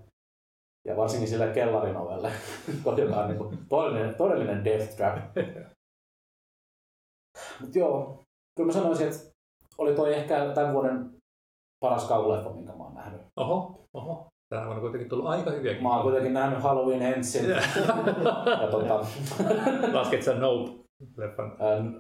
Ja 0.86 0.98
varsinkin 0.98 1.30
sille 1.30 1.48
kellarin 1.48 1.98
ovelle, 1.98 2.32
joka 2.98 3.16
on 3.16 3.28
niin 3.28 3.38
kuin 3.38 3.58
todellinen, 3.70 4.16
todellinen 4.16 4.66
death 4.66 4.96
trap. 4.96 5.18
Mutta 7.62 7.80
joo, 7.80 8.24
kyllä 8.56 8.68
mä 8.68 8.74
sanoisin, 8.74 9.08
että 9.08 9.20
oli 9.78 9.96
toi 9.96 10.14
ehkä 10.14 10.52
tämän 10.54 10.74
vuoden 10.74 11.12
paras 11.80 12.08
kauleffa, 12.08 12.50
minkä 12.50 12.74
mä 12.74 12.84
oon 12.84 12.94
nähnyt. 12.94 13.22
Oho, 13.36 13.88
oho. 13.94 14.28
Tänä 14.50 14.66
vuonna 14.66 14.82
kuitenkin 14.82 15.10
tullut 15.10 15.28
aika 15.28 15.52
hyviäkin. 15.52 15.84
Mä 15.84 15.94
oon 15.94 16.04
kuitenkin 16.04 16.34
nähnyt 16.34 16.64
Halloween 16.64 17.02
ensin. 17.02 17.50
ja 18.62 18.68
tota, 18.72 19.06
Lasket 19.94 20.24
sä 20.24 20.34
Nope-leffan? 20.34 21.58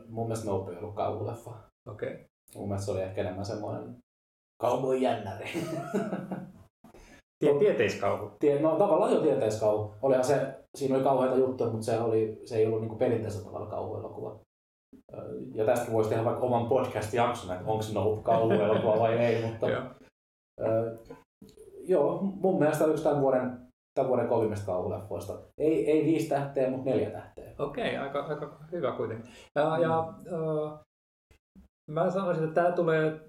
mun 0.09 0.27
mielestä 0.27 0.49
Nope 0.49 0.71
ei 0.71 0.77
ollut 0.77 0.95
kaululeffa. 0.95 1.51
Okei. 1.87 2.13
Okay. 2.13 2.25
Mun 2.55 2.67
mielestä 2.67 2.85
se 2.85 2.91
oli 2.91 3.01
ehkä 3.01 3.21
enemmän 3.21 3.45
semmoinen 3.45 3.97
cowboy 4.61 4.97
jännäri. 4.97 5.49
Tie, 7.45 7.59
tieteiskauhu. 7.59 8.31
Tie- 8.39 8.59
no 8.61 8.75
tavallaan 8.75 9.13
jo 9.13 9.21
tieteiskauhu. 9.21 9.93
Olihan 10.01 10.23
se, 10.23 10.53
siinä 10.77 10.95
oli 10.95 11.03
kauheita 11.03 11.35
juttuja, 11.35 11.69
mutta 11.69 11.85
se, 11.85 11.99
oli, 11.99 12.41
se 12.45 12.57
ei 12.57 12.65
ollut 12.65 12.81
niinku 12.81 12.95
perinteisellä 12.95 13.45
tavalla 13.45 13.69
kauhuelokuva. 13.69 14.39
Ja 15.53 15.65
tästä 15.65 15.91
voisi 15.91 16.09
tehdä 16.09 16.25
vaikka 16.25 16.45
oman 16.45 16.67
podcast-jakson, 16.67 17.55
että 17.55 17.71
onko 17.71 17.83
Nope 17.93 18.21
kauhuelokuva 18.23 18.99
vai 18.99 19.17
ei, 19.17 19.41
mutta 19.45 19.69
Joo. 19.69 19.81
ää, 20.61 20.83
joo, 21.87 22.19
mun 22.21 22.59
mielestä 22.59 22.85
yksi 22.85 23.03
tämän 23.03 23.21
vuoden, 23.21 23.57
tämän 23.95 24.09
vuoden 24.09 24.27
kovimmista 24.27 24.65
kauhuleffoista. 24.65 25.39
Ei, 25.57 25.91
ei 25.91 26.05
viisi 26.05 26.29
tähteä, 26.29 26.69
mutta 26.69 26.89
neljä 26.89 27.09
tähteä. 27.09 27.51
Okei, 27.59 27.97
aika, 27.97 28.19
aika 28.23 28.59
hyvä 28.71 28.91
kuitenkin. 28.91 29.31
Ja, 29.55 29.77
ja 29.77 29.99
äh, 29.99 30.79
mä 31.91 32.09
sanoisin, 32.09 32.43
että 32.43 32.61
tämä 32.61 32.75
tulee 32.75 33.19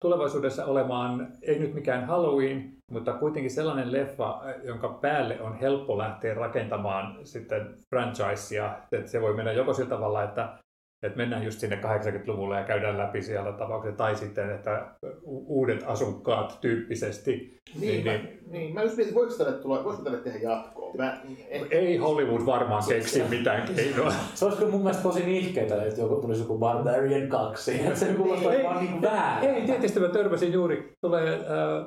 tulevaisuudessa 0.00 0.64
olemaan, 0.64 1.28
ei 1.42 1.58
nyt 1.58 1.74
mikään 1.74 2.06
Halloween, 2.06 2.72
mutta 2.90 3.12
kuitenkin 3.12 3.50
sellainen 3.50 3.92
leffa, 3.92 4.42
jonka 4.62 4.88
päälle 4.88 5.40
on 5.40 5.58
helppo 5.58 5.98
lähteä 5.98 6.34
rakentamaan 6.34 7.26
sitten 7.26 7.76
franchisea. 7.90 8.78
Että 8.92 9.10
se 9.10 9.20
voi 9.20 9.34
mennä 9.34 9.52
joko 9.52 9.72
sillä 9.72 9.88
tavalla, 9.88 10.22
että, 10.22 10.58
että 11.02 11.16
mennään 11.16 11.44
just 11.44 11.60
sinne 11.60 11.76
80-luvulle 11.76 12.56
ja 12.56 12.64
käydään 12.64 12.98
läpi 12.98 13.22
siellä 13.22 13.52
tapauksia, 13.52 13.92
tai 13.92 14.16
sitten, 14.16 14.50
että 14.50 14.86
uudet 15.24 15.84
asukkaat 15.86 16.58
tyyppisesti. 16.60 17.60
Niin, 17.80 18.04
Niin, 18.04 18.04
mä, 18.04 18.12
niin. 18.12 18.38
niin, 18.50 18.74
mä 18.74 18.82
just 18.82 18.96
mietin, 18.96 19.14
voiko 19.14 19.34
tälle, 19.34 19.52
tulla, 19.52 19.84
voiko 19.84 20.02
tälle 20.02 20.18
tehdä 20.18 20.38
jatkoa? 20.38 20.94
Mä, 20.94 21.20
eh, 21.48 21.66
Ei 21.70 21.96
Hollywood 21.96 22.46
varmaan 22.46 22.82
keksi 22.88 23.22
mitään 23.28 23.74
keinoa. 23.74 24.12
Se 24.34 24.44
olisi 24.44 24.58
kyllä 24.58 24.72
mun 24.72 24.80
mielestä 24.80 25.02
tosi 25.02 25.26
nihkeetä, 25.26 25.82
että 25.84 26.00
joku 26.00 26.14
tulisi 26.14 26.40
joku 26.40 26.58
Barbarian 26.58 27.28
2. 27.28 27.74
Että 27.80 27.94
se 27.94 28.14
kuulostaa 28.14 28.52
Ei, 28.52 28.64
vaan 28.64 28.84
niinku 28.84 29.02
väärin. 29.02 29.50
Ei, 29.50 29.66
tietysti 29.66 30.00
mä 30.00 30.08
törmäsin 30.08 30.52
juuri, 30.52 30.92
tulee 31.00 31.34
äh, 31.34 31.86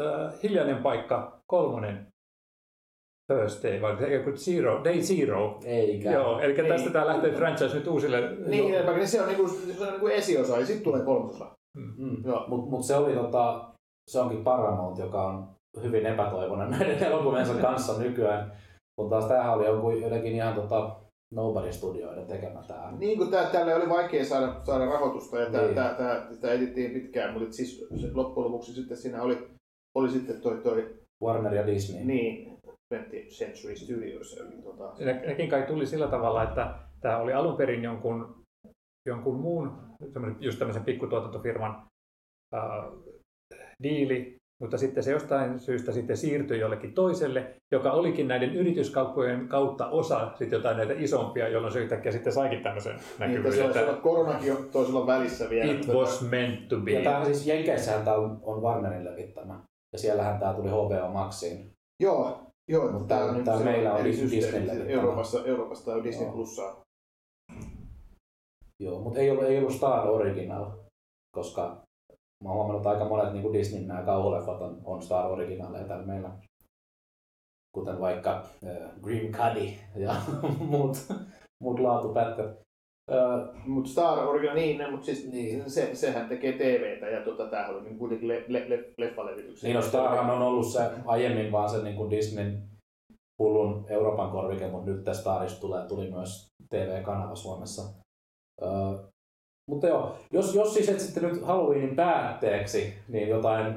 äh, 0.00 0.32
hiljainen 0.42 0.76
paikka, 0.76 1.40
kolmonen 1.46 2.11
Thursday, 3.34 3.80
vai 3.80 4.12
joku 4.14 4.30
Zero, 4.32 4.84
Day 4.84 5.00
Zero. 5.00 5.58
Eikä. 5.64 6.10
Joo, 6.12 6.40
eli 6.40 6.52
Niin. 6.54 6.66
tästä 6.68 6.90
tämä 6.90 7.06
lähtee 7.06 7.32
franchise 7.32 7.74
nyt 7.74 7.86
uusille. 7.86 8.20
niin, 8.46 8.64
enemmänkin, 8.74 8.98
niin 8.98 9.08
se 9.08 9.20
on, 9.22 9.28
niinku, 9.28 9.48
se 9.48 9.82
on 9.84 9.88
niinku 9.90 10.06
esiosa 10.06 10.58
ja 10.58 10.66
sitten 10.66 10.84
tulee 10.84 11.02
kolmososa. 11.04 11.50
Mm. 11.96 12.16
Joo. 12.26 12.44
Mutta 12.48 12.70
mut 12.70 12.84
se 12.84 12.96
oli 12.96 13.14
tota, 13.14 13.64
se 14.10 14.20
onkin 14.20 14.44
Paramount, 14.44 14.98
joka 14.98 15.26
on 15.26 15.48
hyvin 15.82 16.06
epätoivoinen 16.06 16.70
näiden 16.78 17.02
elokuviensa 17.02 17.54
kanssa 17.54 17.98
nykyään. 18.02 18.52
Kun 18.96 19.10
taas 19.10 19.24
tämähän 19.24 19.54
oli 19.54 19.66
joku 19.66 19.90
jotenkin 19.90 20.32
ihan 20.32 20.54
tota, 20.54 20.96
Nobody 21.34 21.72
Studioiden 21.72 22.26
tekemä 22.26 22.62
tää. 22.68 22.92
Niin 22.98 23.18
kuin 23.18 23.30
tää, 23.30 23.44
tälle 23.44 23.74
oli 23.74 23.88
vaikea 23.88 24.24
saada, 24.24 24.54
saada 24.64 24.86
rahoitusta 24.86 25.38
ja 25.40 25.50
tää, 25.50 25.62
Niin. 25.62 25.74
tää, 25.74 25.94
tää, 25.94 26.26
sitä 26.34 26.52
edittiin 26.52 26.90
pitkään, 26.90 27.32
mutta 27.32 27.52
siis 27.52 27.88
loppujen 28.14 28.46
lopuksi 28.46 28.72
sitten 28.74 28.96
siinä 28.96 29.22
oli, 29.22 29.38
oli 29.94 30.10
sitten 30.10 30.40
toi, 30.40 30.58
toi 30.62 30.94
Warner 31.24 31.54
ja 31.54 31.66
Disney. 31.66 32.04
niin, 32.04 32.51
20th 32.92 33.28
Century 33.28 33.76
Studios. 33.76 34.36
Eli 34.36 34.62
tota, 34.62 34.92
Ne, 35.04 35.22
nekin 35.26 35.48
kai 35.48 35.62
tuli 35.62 35.86
sillä 35.86 36.08
tavalla, 36.08 36.42
että 36.42 36.74
tämä 37.00 37.18
oli 37.18 37.32
alun 37.32 37.56
perin 37.56 37.82
jonkun, 37.84 38.42
jonkun 39.08 39.40
muun, 39.40 39.72
just 40.40 40.58
tämmöisen 40.58 40.84
pikkutuotantofirman 40.84 41.86
äh, 42.54 42.60
diili, 43.82 44.36
mutta 44.62 44.78
sitten 44.78 45.02
se 45.02 45.10
jostain 45.12 45.58
syystä 45.60 45.92
sitten 45.92 46.16
siirtyi 46.16 46.58
jollekin 46.60 46.94
toiselle, 46.94 47.54
joka 47.72 47.92
olikin 47.92 48.28
näiden 48.28 48.54
yrityskauppojen 48.54 49.48
kautta 49.48 49.88
osa 49.88 50.30
sitten 50.38 50.56
jotain 50.56 50.76
näitä 50.76 50.92
isompia, 50.96 51.48
jolloin 51.48 51.72
se 51.72 51.80
yhtäkkiä 51.80 52.12
sitten 52.12 52.32
saikin 52.32 52.62
tämmöisen 52.62 52.96
niin, 52.96 53.04
näkyvyyden. 53.18 53.60
on, 53.64 53.66
että 53.70 53.94
se 53.94 54.00
koronakin 54.00 54.52
on 54.52 54.68
toisella 54.72 55.06
välissä 55.06 55.50
vielä. 55.50 55.72
It 55.72 55.80
Tota, 55.80 55.92
was 55.98 56.30
meant 56.30 56.68
to 56.68 56.76
be. 56.76 56.90
Ja 56.90 57.02
tää 57.02 57.24
siis 57.24 57.46
Jenkeissähän 57.46 58.04
tää 58.04 58.14
on, 58.14 58.62
Warnerin 58.62 59.04
levittämä. 59.04 59.60
Ja 59.92 59.98
siellähän 59.98 60.40
tää 60.40 60.54
tuli 60.54 60.68
HBO 60.68 61.08
Maxiin. 61.12 61.70
Joo, 62.02 62.40
joo, 62.72 62.92
Mutta 62.92 63.14
tää 63.14 63.24
on 63.24 63.44
tää 63.44 63.60
meillä 63.60 63.94
on 63.94 64.04
Disney 64.04 64.52
levittämä. 64.52 64.84
Euroopassa, 64.84 65.44
Euroopassa 65.44 65.94
on 65.94 66.04
Disney 66.04 66.24
Joo. 66.24 66.32
Plussaa. 66.32 66.80
Joo, 68.80 69.00
mutta 69.00 69.20
ei 69.20 69.30
ollut, 69.30 69.44
ei 69.44 69.58
ollut 69.58 69.74
Star 69.74 70.08
Original, 70.08 70.70
koska 71.36 71.82
mä 72.44 72.48
oon 72.48 72.54
huomannut, 72.56 72.80
että 72.80 72.90
aika 72.90 73.08
monet 73.08 73.32
niin 73.32 73.52
Disneyn 73.52 73.88
nämä 73.88 74.02
kauhuleffat 74.02 74.60
on, 74.60 74.80
on 74.84 75.02
Star 75.02 75.26
Originaleja 75.26 75.84
täällä 75.84 76.06
meillä. 76.06 76.30
Kuten 77.74 78.00
vaikka 78.00 78.44
äh, 78.66 79.00
Green 79.02 79.32
Cuddy 79.32 79.70
ja 79.96 80.14
muut, 80.70 80.96
muut 81.60 81.78
laatupätkät. 81.78 82.61
Äh, 83.10 83.66
Mutta 83.66 83.90
Star 83.90 84.18
Original, 84.18 84.54
niin, 84.54 84.90
mutta 84.90 85.06
siis 85.06 85.32
Niin. 85.32 85.70
Se, 85.70 85.94
sehän 85.94 86.28
tekee 86.28 86.52
TVtä 86.52 87.06
ja 87.06 87.24
tota, 87.24 87.46
tämähän 87.46 87.74
oli 87.74 87.84
niin 87.84 87.98
kuitenkin 87.98 88.28
le, 88.28 88.44
le, 88.48 88.64
le, 88.68 88.84
leffalevityksen. 88.98 89.68
niin 89.68 89.76
no 89.76 89.82
Starhan 89.82 90.30
on 90.30 90.42
ollut 90.42 90.66
se 90.66 90.90
aiemmin 91.06 91.52
vaan 91.52 91.70
se 91.70 91.82
niin 91.82 91.96
kuin 91.96 92.10
Disneyn 92.10 92.62
hullun 93.38 93.86
Euroopan 93.88 94.30
korvike, 94.30 94.66
mutta 94.68 94.90
nyt 94.90 95.04
tästä 95.04 95.20
Starista 95.20 95.60
tulee, 95.60 95.86
tuli 95.88 96.10
myös 96.10 96.46
TV-kanava 96.70 97.34
Suomessa. 97.34 97.82
Äh, 98.62 99.00
Mutta 99.70 99.86
joo, 99.86 100.16
jos, 100.32 100.54
jos 100.54 100.74
siis 100.74 100.88
etsitte 100.88 101.20
nyt 101.20 101.42
Halloweenin 101.42 101.96
päätteeksi 101.96 102.94
niin 103.08 103.28
jotain 103.28 103.74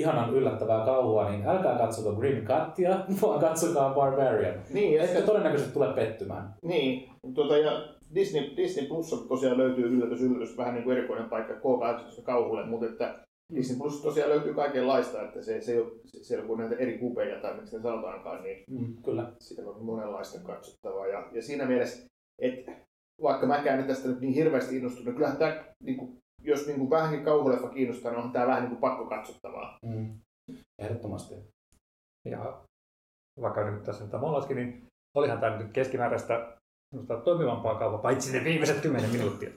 ihanan 0.00 0.34
yllättävää 0.34 0.84
kauhua, 0.84 1.30
niin 1.30 1.46
älkää 1.46 1.78
katsoko 1.78 2.12
Grim 2.12 2.46
Cuttia, 2.46 2.90
vaan 3.22 3.40
katsokaa 3.40 3.94
Barbarian. 3.94 4.62
Niin, 4.72 4.94
ja 4.94 5.00
Ette 5.00 5.06
sitten, 5.06 5.26
todennäköisesti 5.26 5.72
tule 5.72 5.94
pettymään. 5.94 6.54
niin, 6.62 7.10
tota, 7.34 7.58
ja 7.58 7.95
Disney, 8.14 8.56
Disney 8.56 8.86
Plus 8.86 9.26
tosiaan 9.28 9.58
löytyy 9.58 9.84
yllätys, 9.84 10.22
yllätys, 10.22 10.56
vähän 10.56 10.74
niin 10.74 10.84
kuin 10.84 10.96
erikoinen 10.96 11.28
paikka 11.28 11.54
K18 11.54 12.22
kauhulle, 12.22 12.66
mutta 12.66 12.86
että 12.86 13.18
Disney 13.54 13.78
Plus 13.78 14.02
tosiaan 14.02 14.30
löytyy 14.30 14.54
kaikenlaista, 14.54 15.22
että 15.22 15.42
se, 15.42 15.60
se, 15.60 15.72
ei 15.72 15.80
ole, 15.80 15.92
siellä 16.06 16.46
kun 16.46 16.58
näitä 16.58 16.74
eri 16.76 16.98
kupeja 16.98 17.40
tai 17.40 17.56
miksi 17.56 17.76
ne 17.76 17.82
sanotaankaan, 17.82 18.42
niin 18.42 18.64
Mm, 18.70 19.02
kyllä. 19.04 19.32
siellä 19.40 19.70
on 19.70 19.84
monenlaista 19.84 20.40
katsottavaa. 20.40 21.06
Ja, 21.06 21.28
ja 21.32 21.42
siinä 21.42 21.66
mielessä, 21.66 22.06
että 22.38 22.72
vaikka 23.22 23.46
mäkään 23.46 23.80
en 23.80 23.86
tästä 23.86 24.08
nyt 24.08 24.20
niin 24.20 24.34
hirveästi 24.34 24.76
innostunut, 24.76 25.04
niin 25.06 25.14
kyllähän 25.14 25.36
tämä, 25.38 25.64
niin 25.82 25.96
kuin, 25.96 26.18
jos 26.42 26.66
niin 26.66 26.78
kuin 26.78 26.90
vähänkin 26.90 27.24
kauhuleffa 27.24 27.68
kiinnostaa, 27.68 28.10
niin 28.10 28.16
onhan 28.16 28.32
tämä 28.32 28.46
vähän 28.46 28.62
niin 28.62 28.70
kuin 28.70 28.80
pakko 28.80 29.06
katsottavaa. 29.06 29.78
Mm. 29.86 30.18
Ehdottomasti. 30.78 31.34
Ja 32.28 32.62
vaikka 33.40 33.70
nyt 33.70 33.84
tässä 33.84 34.04
nyt 34.04 34.20
molaskin, 34.20 34.56
niin 34.56 34.86
olihan 35.16 35.40
tämä 35.40 35.58
nyt 35.58 35.72
keskimääräistä 35.72 36.56
semmoista 36.90 37.16
toimivampaa 37.16 37.74
kauppaa, 37.74 38.02
paitsi 38.02 38.32
ne 38.32 38.44
viimeiset 38.44 38.80
10 38.80 39.10
minuuttia. 39.10 39.50